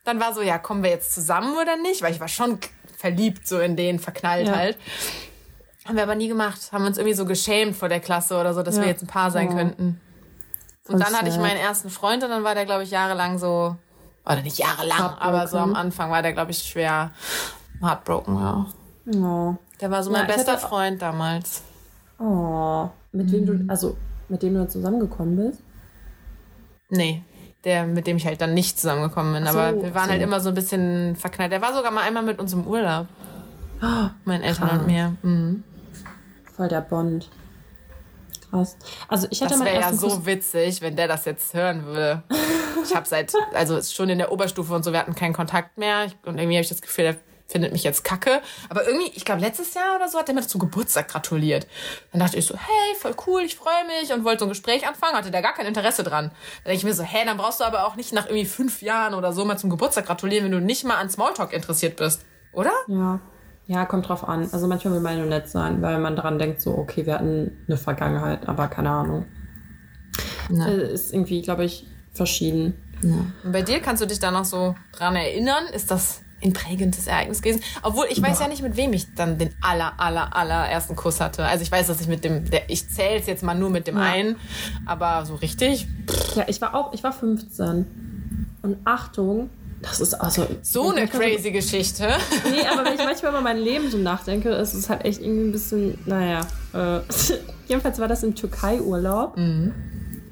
[0.05, 2.03] Dann war so, ja, kommen wir jetzt zusammen oder nicht?
[2.03, 2.61] Weil ich war schon
[2.97, 4.55] verliebt so in den, verknallt ja.
[4.55, 4.79] halt.
[5.87, 6.73] Haben wir aber nie gemacht.
[6.73, 8.83] Haben uns irgendwie so geschämt vor der Klasse oder so, dass ja.
[8.83, 9.55] wir jetzt ein Paar sein oh.
[9.55, 10.01] könnten.
[10.89, 13.77] Und dann hatte ich meinen ersten Freund und dann war der, glaube ich, jahrelang so,
[14.25, 17.11] oder nicht jahrelang, aber so am Anfang war der, glaube ich, schwer
[17.81, 18.67] heartbroken, ja.
[19.15, 19.57] Oh.
[19.81, 21.63] Der war so mein ja, bester Freund damals.
[22.19, 22.89] Oh.
[23.13, 23.97] Mit wem du, also,
[24.29, 25.61] mit dem du zusammengekommen bist?
[26.89, 27.23] Nee.
[27.65, 29.45] Der, mit dem ich halt dann nicht zusammengekommen bin.
[29.45, 30.11] So, aber wir waren so.
[30.13, 31.53] halt immer so ein bisschen verknallt.
[31.53, 33.07] Der war sogar mal einmal mit uns im Urlaub.
[33.83, 35.17] Oh, Meinen Eltern und mir.
[35.23, 35.65] Mhm
[36.57, 37.29] voll der Bond.
[38.51, 38.77] Krass.
[39.09, 42.23] Also ich hatte das wäre ja so witzig, wenn der das jetzt hören würde.
[42.85, 46.05] Ich habe seit, also schon in der Oberstufe und so, wir hatten keinen Kontakt mehr.
[46.25, 47.17] und irgendwie habe ich das Gefühl, der
[47.49, 48.41] findet mich jetzt kacke.
[48.69, 51.67] Aber irgendwie, ich glaube, letztes Jahr oder so hat er mir zum Geburtstag gratuliert.
[52.13, 54.87] Dann dachte ich so, hey, voll cool, ich freue mich und wollte so ein Gespräch
[54.87, 56.27] anfangen, hatte da gar kein Interesse dran.
[56.31, 58.83] Dann denke ich mir so, hey, dann brauchst du aber auch nicht nach irgendwie fünf
[58.83, 62.25] Jahren oder so mal zum Geburtstag gratulieren, wenn du nicht mal an Smalltalk interessiert bist.
[62.53, 62.73] Oder?
[62.89, 63.21] Ja.
[63.67, 64.49] Ja, kommt drauf an.
[64.53, 67.51] Also manchmal will man nur nett sein, weil man daran denkt, so, okay, wir hatten
[67.67, 69.27] eine Vergangenheit, aber keine Ahnung.
[70.51, 70.69] Ja.
[70.69, 72.75] Äh, ist irgendwie, glaube ich, verschieden.
[73.03, 73.27] Ja.
[73.45, 75.67] Und bei dir kannst du dich da noch so dran erinnern?
[75.73, 77.63] Ist das ein prägendes Ereignis gewesen?
[77.83, 80.95] Obwohl, ich weiß ja, ja nicht, mit wem ich dann den aller, aller, aller ersten
[80.95, 81.45] Kuss hatte.
[81.45, 83.87] Also ich weiß, dass ich mit dem, der, ich zähle es jetzt mal nur mit
[83.87, 84.03] dem ja.
[84.03, 84.37] einen,
[84.85, 85.89] aber so richtig.
[86.07, 86.37] Pff.
[86.37, 88.57] Ja, ich war auch, ich war 15.
[88.63, 89.51] Und Achtung,
[89.83, 90.47] das ist also.
[90.63, 92.09] So eine crazy Geschichte.
[92.51, 95.49] Nee, aber wenn ich manchmal über mein Leben so nachdenke, ist es halt echt irgendwie
[95.49, 96.41] ein bisschen, naja.
[96.73, 97.01] Äh,
[97.69, 99.37] jedenfalls war das im Türkei-Urlaub.
[99.37, 99.75] Mhm.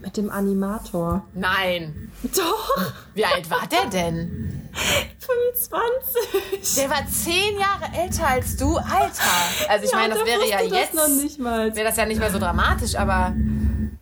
[0.00, 1.24] Mit dem Animator.
[1.32, 2.12] Nein.
[2.36, 2.92] Doch.
[3.14, 4.68] Wie alt war der denn?
[5.18, 6.74] 25.
[6.76, 9.70] Der war zehn Jahre älter als du, Alter.
[9.70, 10.94] Also ich ja, meine, das wäre ja jetzt.
[10.94, 13.34] Wäre das ja nicht mehr so dramatisch, aber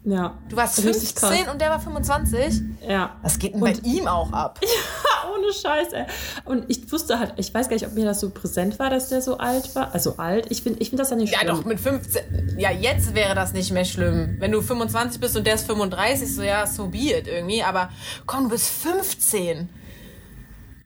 [0.05, 0.37] ja.
[0.49, 2.63] Du warst 15 und der war 25?
[2.89, 3.17] Ja.
[3.23, 4.61] Was geht denn bei ihm auch ab?
[4.73, 5.12] Ja,
[5.53, 6.05] ohne Scheiß, ey.
[6.45, 9.09] Und ich wusste halt, ich weiß gar nicht, ob mir das so präsent war, dass
[9.09, 9.95] der so alt war.
[9.95, 10.47] Also alt.
[10.51, 11.49] Ich finde ich find das ja nicht schlimm.
[11.49, 12.57] Ja, doch, mit 15.
[12.59, 14.37] Ja, jetzt wäre das nicht mehr schlimm.
[14.39, 17.63] Wenn du 25 bist und der ist 35, so ja, so be it irgendwie.
[17.63, 17.91] Aber
[18.27, 19.69] komm, du bist 15.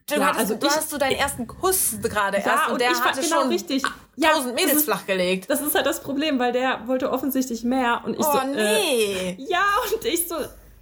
[0.09, 2.79] Du, ja, hattest, also du ich, hast so deinen ersten Kuss gerade ja, erst und,
[2.79, 3.83] der ich hatte genau schon richtig.
[4.21, 5.49] tausend Mädels ist, flachgelegt.
[5.49, 8.47] Das ist halt das Problem, weil der wollte offensichtlich mehr und ich oh, so.
[8.47, 9.31] nee.
[9.31, 10.35] Äh, ja, und ich so.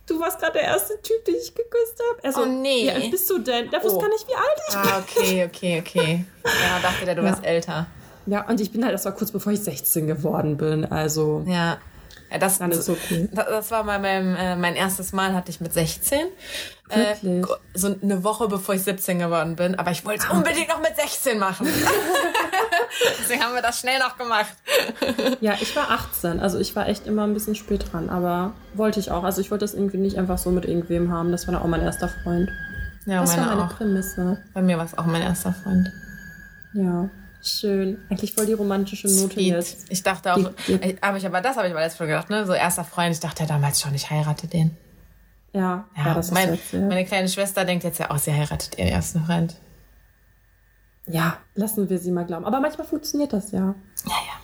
[0.08, 2.24] Du warst gerade der erste Typ, den ich geküsst habe.
[2.24, 2.84] Also, oh nee.
[2.84, 3.70] Wie alt bist du denn?
[3.70, 3.84] Oh.
[3.84, 4.91] wusste gar nicht, wie alt ich ah, bin.
[4.91, 6.26] Ah, okay, okay, okay.
[6.43, 7.30] Ja, dachte der, du ja.
[7.30, 7.88] wärst älter.
[8.28, 10.86] Ja, und ich bin halt, das war kurz bevor ich 16 geworden bin.
[10.86, 11.43] Also.
[11.47, 11.80] Ja.
[12.32, 13.30] Ja, das, Dann ist okay.
[13.32, 16.19] das, das war mal mein, äh, mein erstes Mal, hatte ich mit 16.
[16.89, 17.15] Äh,
[17.73, 19.76] so eine Woche bevor ich 17 geworden bin.
[19.76, 20.38] Aber ich wollte es ah.
[20.38, 21.67] unbedingt noch mit 16 machen.
[23.19, 24.53] Deswegen haben wir das schnell noch gemacht.
[25.41, 26.39] ja, ich war 18.
[26.39, 28.09] Also ich war echt immer ein bisschen spät dran.
[28.09, 29.23] Aber wollte ich auch.
[29.23, 31.32] Also ich wollte das irgendwie nicht einfach so mit irgendwem haben.
[31.32, 32.49] Das war dann auch mein erster Freund.
[33.05, 33.76] Ja, das war meine auch.
[33.78, 34.38] Prämisse.
[34.53, 35.91] Bei mir war es auch mein erster Freund.
[36.73, 37.09] Ja.
[37.46, 38.00] Schön.
[38.10, 39.48] Eigentlich voll die romantische Note Sweet.
[39.48, 39.86] jetzt.
[39.89, 42.30] Ich dachte auch, die, die, aber ich, aber das habe ich mal letztes Mal gedacht,
[42.32, 42.46] ne?
[42.46, 44.76] So erster Freund, ich dachte ja damals schon, ich heirate den.
[45.54, 46.80] Ja, ja, ja das mein, ist jetzt, ja.
[46.80, 49.56] Meine kleine Schwester denkt jetzt ja auch, sie heiratet ihren ersten Freund.
[51.08, 52.46] Ja, lassen wir sie mal glauben.
[52.46, 53.76] Aber manchmal funktioniert das ja.
[54.08, 54.41] Ja, ja.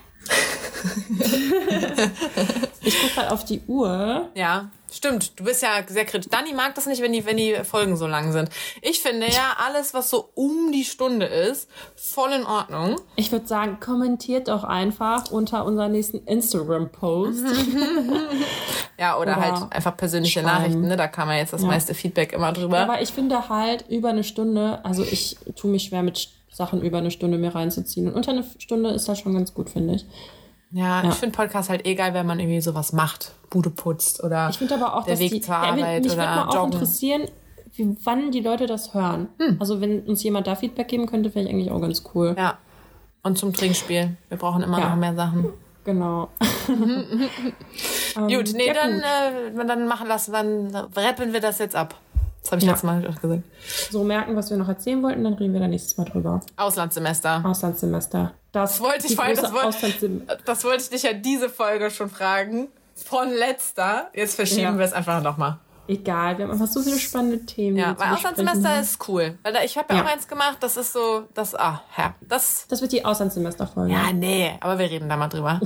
[2.84, 4.30] ich gucke halt auf die Uhr.
[4.34, 5.40] Ja, stimmt.
[5.40, 6.30] Du bist ja sehr kritisch.
[6.30, 8.50] Dani mag das nicht, wenn die, wenn die Folgen so lang sind.
[8.82, 12.96] Ich finde ja, alles, was so um die Stunde ist, voll in Ordnung.
[13.16, 17.44] Ich würde sagen, kommentiert doch einfach unter unserem nächsten Instagram-Post.
[19.00, 20.48] ja, oder, oder, halt einfach persönliche schreiben.
[20.48, 20.88] Nachrichten.
[20.88, 20.98] Ne?
[20.98, 21.68] Da kann man jetzt das ja.
[21.68, 22.78] meiste Feedback immer drüber.
[22.78, 26.82] Ja, aber ich finde halt über eine Stunde, also ich tue mich schwer mit Sachen
[26.82, 28.08] über eine Stunde mir reinzuziehen.
[28.08, 30.06] Und unter eine Stunde ist das schon ganz gut, finde ich.
[30.72, 31.10] Ja, ja.
[31.10, 34.58] ich finde Podcast halt eh geil, wenn man irgendwie sowas macht, Bude putzt oder ich
[34.58, 36.74] finde aber auch, der Weg die, zur Arbeit ja, mich oder würde auch joggen.
[36.74, 37.28] interessieren,
[37.74, 39.28] wie, wann die Leute das hören.
[39.40, 39.58] Hm.
[39.60, 42.36] Also wenn uns jemand da Feedback geben könnte, wäre ich eigentlich auch ganz cool.
[42.38, 42.58] Ja.
[43.24, 44.18] Und zum Trinkspiel.
[44.30, 44.90] Wir brauchen immer ja.
[44.90, 45.50] noch mehr Sachen.
[45.84, 46.30] Genau.
[48.16, 49.64] gut, nee, ja, dann, gut.
[49.64, 51.96] Äh, dann machen lassen, dann rappen wir das jetzt ab.
[52.42, 52.72] Das habe ich ja.
[52.72, 53.44] letztes Mal auch gesagt.
[53.92, 56.42] So merken, was wir noch erzählen wollten, dann reden wir dann nächstes Mal drüber.
[56.56, 57.44] Auslandssemester.
[57.46, 58.34] Auslandssemester.
[58.52, 60.10] Das, das wollte ich vorhin, das, wollte,
[60.46, 62.68] das wollte ich dich ja diese Folge schon fragen.
[62.94, 64.10] Von letzter.
[64.14, 64.78] Jetzt verschieben ja.
[64.78, 65.58] wir es einfach nochmal.
[65.88, 67.76] Egal, wir haben einfach so viele spannende Themen.
[67.76, 69.38] Ja, weil Auslandssemester ist cool.
[69.44, 72.66] Weil ich habe ja, ja, auch eins gemacht, das ist so, das, ah, ja, das.
[72.70, 73.92] Das wird die Auslandssemesterfolge.
[73.92, 75.60] Ja, nee, aber wir reden da mal drüber.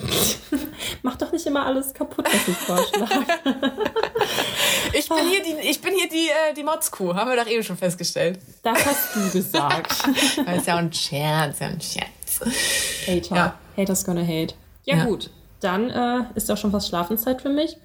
[1.04, 3.26] Mach doch nicht immer alles kaputt, was ich vorschlage.
[4.94, 7.64] ich bin hier die, ich bin hier die, äh, die Motzkuh, haben wir doch eben
[7.64, 8.40] schon festgestellt.
[8.64, 10.08] Das hast du gesagt.
[10.46, 12.25] das ist ja ein Scherz, ja ein Scherz.
[12.42, 13.36] Hater.
[13.36, 13.60] Ja.
[13.78, 14.56] Haters gonna hate.
[14.84, 15.06] Ja, ja.
[15.06, 17.78] gut, dann äh, ist auch schon fast Schlafenszeit für mich.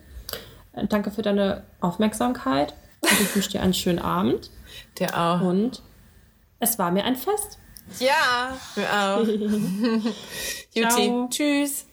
[0.73, 4.51] Äh, danke für deine Aufmerksamkeit und ich wünsche dir einen schönen Abend.
[4.99, 5.41] Dir auch.
[5.41, 5.83] Und
[6.59, 7.59] es war mir ein Fest.
[7.99, 9.27] Ja, mir auch.
[10.75, 11.87] Juti, tschüss.